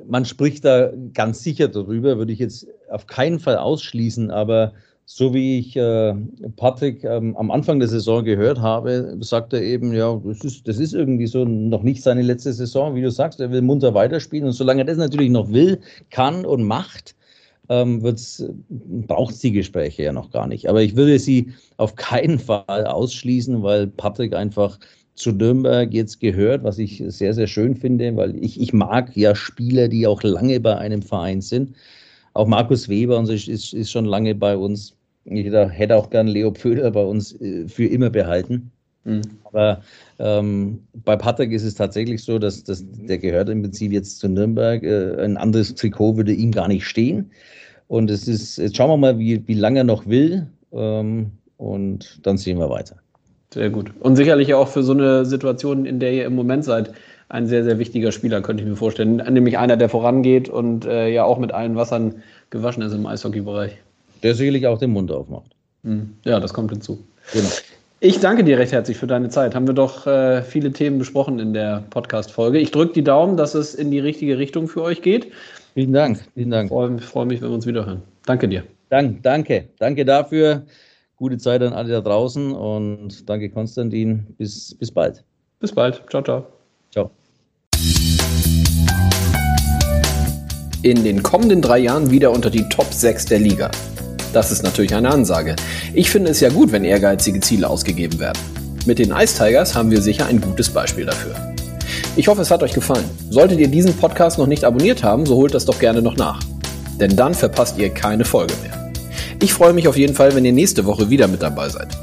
man 0.06 0.24
spricht 0.24 0.64
da 0.64 0.92
ganz 1.12 1.42
sicher 1.42 1.68
darüber, 1.68 2.18
würde 2.18 2.32
ich 2.32 2.38
jetzt 2.38 2.68
auf 2.88 3.06
keinen 3.06 3.40
Fall 3.40 3.56
ausschließen, 3.56 4.30
aber 4.30 4.72
so 5.06 5.34
wie 5.34 5.58
ich 5.58 5.76
äh, 5.76 6.14
Patrick 6.56 7.04
ähm, 7.04 7.36
am 7.36 7.50
Anfang 7.50 7.78
der 7.78 7.88
Saison 7.88 8.24
gehört 8.24 8.60
habe, 8.60 9.16
sagt 9.20 9.52
er 9.52 9.62
eben, 9.62 9.92
ja, 9.92 10.20
das 10.24 10.40
ist, 10.40 10.66
das 10.66 10.78
ist 10.78 10.94
irgendwie 10.94 11.26
so 11.26 11.44
noch 11.44 11.82
nicht 11.82 12.02
seine 12.02 12.22
letzte 12.22 12.52
Saison, 12.52 12.94
wie 12.94 13.02
du 13.02 13.10
sagst, 13.10 13.40
er 13.40 13.50
will 13.50 13.62
munter 13.62 13.92
weiterspielen. 13.94 14.46
Und 14.46 14.52
solange 14.52 14.82
er 14.82 14.86
das 14.86 14.96
natürlich 14.96 15.30
noch 15.30 15.52
will, 15.52 15.78
kann 16.10 16.46
und 16.46 16.64
macht, 16.64 17.14
ähm, 17.68 18.02
braucht 19.06 19.34
es 19.34 19.40
die 19.40 19.52
Gespräche 19.52 20.04
ja 20.04 20.12
noch 20.12 20.30
gar 20.30 20.46
nicht. 20.46 20.68
Aber 20.68 20.82
ich 20.82 20.96
würde 20.96 21.18
sie 21.18 21.52
auf 21.76 21.96
keinen 21.96 22.38
Fall 22.38 22.86
ausschließen, 22.86 23.62
weil 23.62 23.86
Patrick 23.88 24.34
einfach 24.34 24.78
zu 25.14 25.32
Nürnberg 25.32 25.92
jetzt 25.92 26.20
gehört, 26.20 26.64
was 26.64 26.78
ich 26.78 27.02
sehr, 27.06 27.34
sehr 27.34 27.46
schön 27.46 27.76
finde, 27.76 28.16
weil 28.16 28.36
ich, 28.42 28.60
ich 28.60 28.72
mag 28.72 29.16
ja 29.16 29.34
Spieler, 29.34 29.88
die 29.88 30.06
auch 30.06 30.22
lange 30.22 30.58
bei 30.60 30.76
einem 30.76 31.02
Verein 31.02 31.40
sind. 31.40 31.74
Auch 32.34 32.46
Markus 32.46 32.88
Weber 32.88 33.18
und 33.18 33.26
so 33.26 33.32
ist, 33.32 33.72
ist 33.72 33.90
schon 33.90 34.04
lange 34.04 34.34
bei 34.34 34.56
uns. 34.56 34.96
Ich 35.24 35.46
hätte 35.46 35.96
auch 35.96 36.10
gern 36.10 36.26
Leo 36.26 36.50
Pföder 36.50 36.90
bei 36.90 37.02
uns 37.02 37.40
äh, 37.40 37.66
für 37.66 37.86
immer 37.86 38.10
behalten. 38.10 38.70
Mhm. 39.04 39.22
Aber 39.44 39.80
ähm, 40.18 40.80
bei 41.04 41.16
Patrick 41.16 41.52
ist 41.52 41.64
es 41.64 41.74
tatsächlich 41.74 42.22
so, 42.22 42.38
dass, 42.38 42.64
dass 42.64 42.84
der 42.86 43.18
gehört 43.18 43.48
im 43.48 43.62
Prinzip 43.62 43.92
jetzt 43.92 44.18
zu 44.18 44.28
Nürnberg. 44.28 44.82
Äh, 44.82 45.22
ein 45.22 45.36
anderes 45.36 45.74
Trikot 45.74 46.16
würde 46.16 46.32
ihm 46.32 46.50
gar 46.50 46.68
nicht 46.68 46.86
stehen. 46.86 47.30
Und 47.88 48.10
es 48.10 48.26
ist, 48.26 48.58
jetzt 48.58 48.76
schauen 48.76 48.90
wir 48.90 48.96
mal, 48.96 49.18
wie, 49.18 49.46
wie 49.46 49.54
lange 49.54 49.80
er 49.80 49.84
noch 49.84 50.06
will. 50.06 50.46
Ähm, 50.72 51.30
und 51.56 52.20
dann 52.26 52.36
sehen 52.36 52.58
wir 52.58 52.68
weiter. 52.68 52.96
Sehr 53.52 53.70
gut. 53.70 53.92
Und 54.00 54.16
sicherlich 54.16 54.52
auch 54.54 54.68
für 54.68 54.82
so 54.82 54.92
eine 54.92 55.24
Situation, 55.24 55.86
in 55.86 56.00
der 56.00 56.12
ihr 56.12 56.24
im 56.24 56.34
Moment 56.34 56.64
seid, 56.64 56.92
ein 57.28 57.46
sehr, 57.46 57.64
sehr 57.64 57.78
wichtiger 57.78 58.12
Spieler, 58.12 58.40
könnte 58.42 58.62
ich 58.62 58.68
mir 58.68 58.76
vorstellen. 58.76 59.16
Nämlich 59.16 59.58
einer, 59.58 59.76
der 59.76 59.88
vorangeht 59.88 60.48
und 60.48 60.84
äh, 60.84 61.08
ja 61.08 61.24
auch 61.24 61.38
mit 61.38 61.52
allen 61.52 61.76
Wassern 61.76 62.22
gewaschen 62.50 62.82
ist 62.82 62.92
im 62.92 63.06
Eishockey-Bereich. 63.06 63.72
Der 64.22 64.34
sicherlich 64.34 64.66
auch 64.66 64.78
den 64.78 64.90
Mund 64.90 65.10
aufmacht. 65.10 65.50
Mhm. 65.82 66.14
Ja, 66.24 66.40
das 66.40 66.52
kommt 66.52 66.70
hinzu. 66.70 66.98
Genau. 67.32 67.48
Ich 68.00 68.20
danke 68.20 68.44
dir 68.44 68.58
recht 68.58 68.72
herzlich 68.72 68.98
für 68.98 69.06
deine 69.06 69.30
Zeit. 69.30 69.54
Haben 69.54 69.66
wir 69.66 69.74
doch 69.74 70.06
äh, 70.06 70.42
viele 70.42 70.72
Themen 70.72 70.98
besprochen 70.98 71.38
in 71.38 71.54
der 71.54 71.84
Podcast-Folge. 71.90 72.58
Ich 72.58 72.70
drücke 72.70 72.92
die 72.92 73.04
Daumen, 73.04 73.36
dass 73.36 73.54
es 73.54 73.74
in 73.74 73.90
die 73.90 73.98
richtige 73.98 74.38
Richtung 74.38 74.68
für 74.68 74.82
euch 74.82 75.00
geht. 75.00 75.32
Vielen 75.72 75.92
Dank. 75.92 76.20
Vielen 76.34 76.50
Dank. 76.50 76.66
Ich 76.66 76.70
freue, 76.70 76.98
freue 76.98 77.26
mich, 77.26 77.40
wenn 77.40 77.48
wir 77.48 77.54
uns 77.54 77.66
wiederhören. 77.66 78.02
Danke 78.26 78.48
dir. 78.48 78.62
Dank, 78.90 79.22
danke. 79.22 79.68
Danke 79.78 80.04
dafür. 80.04 80.64
Gute 81.16 81.38
Zeit 81.38 81.62
an 81.62 81.72
alle 81.72 81.90
da 81.90 82.00
draußen 82.00 82.52
und 82.52 83.28
danke 83.28 83.48
Konstantin. 83.48 84.26
Bis, 84.36 84.74
bis 84.74 84.90
bald. 84.90 85.24
Bis 85.60 85.72
bald. 85.72 86.02
Ciao, 86.10 86.22
ciao. 86.22 86.42
Ciao. 86.42 86.53
In 90.84 91.02
den 91.02 91.22
kommenden 91.22 91.62
drei 91.62 91.78
Jahren 91.78 92.10
wieder 92.10 92.30
unter 92.30 92.50
die 92.50 92.68
Top 92.68 92.92
6 92.92 93.24
der 93.24 93.38
Liga. 93.38 93.70
Das 94.34 94.52
ist 94.52 94.62
natürlich 94.62 94.94
eine 94.94 95.10
Ansage. 95.10 95.56
Ich 95.94 96.10
finde 96.10 96.30
es 96.30 96.40
ja 96.40 96.50
gut, 96.50 96.72
wenn 96.72 96.84
ehrgeizige 96.84 97.40
Ziele 97.40 97.70
ausgegeben 97.70 98.20
werden. 98.20 98.38
Mit 98.84 98.98
den 98.98 99.10
Ice 99.10 99.34
Tigers 99.34 99.74
haben 99.74 99.90
wir 99.90 100.02
sicher 100.02 100.26
ein 100.26 100.42
gutes 100.42 100.68
Beispiel 100.68 101.06
dafür. 101.06 101.54
Ich 102.16 102.28
hoffe, 102.28 102.42
es 102.42 102.50
hat 102.50 102.62
euch 102.62 102.74
gefallen. 102.74 103.08
Solltet 103.30 103.60
ihr 103.60 103.68
diesen 103.68 103.94
Podcast 103.94 104.36
noch 104.36 104.46
nicht 104.46 104.62
abonniert 104.62 105.02
haben, 105.02 105.24
so 105.24 105.36
holt 105.36 105.54
das 105.54 105.64
doch 105.64 105.78
gerne 105.78 106.02
noch 106.02 106.18
nach. 106.18 106.40
Denn 107.00 107.16
dann 107.16 107.32
verpasst 107.32 107.78
ihr 107.78 107.88
keine 107.88 108.26
Folge 108.26 108.52
mehr. 108.62 108.92
Ich 109.40 109.54
freue 109.54 109.72
mich 109.72 109.88
auf 109.88 109.96
jeden 109.96 110.14
Fall, 110.14 110.34
wenn 110.34 110.44
ihr 110.44 110.52
nächste 110.52 110.84
Woche 110.84 111.08
wieder 111.08 111.28
mit 111.28 111.40
dabei 111.40 111.70
seid. 111.70 111.96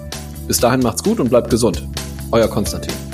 Bis 0.47 0.59
dahin 0.59 0.79
macht's 0.79 1.03
gut 1.03 1.19
und 1.19 1.29
bleibt 1.29 1.51
gesund. 1.51 1.87
Euer 2.31 2.47
Konstantin. 2.47 3.10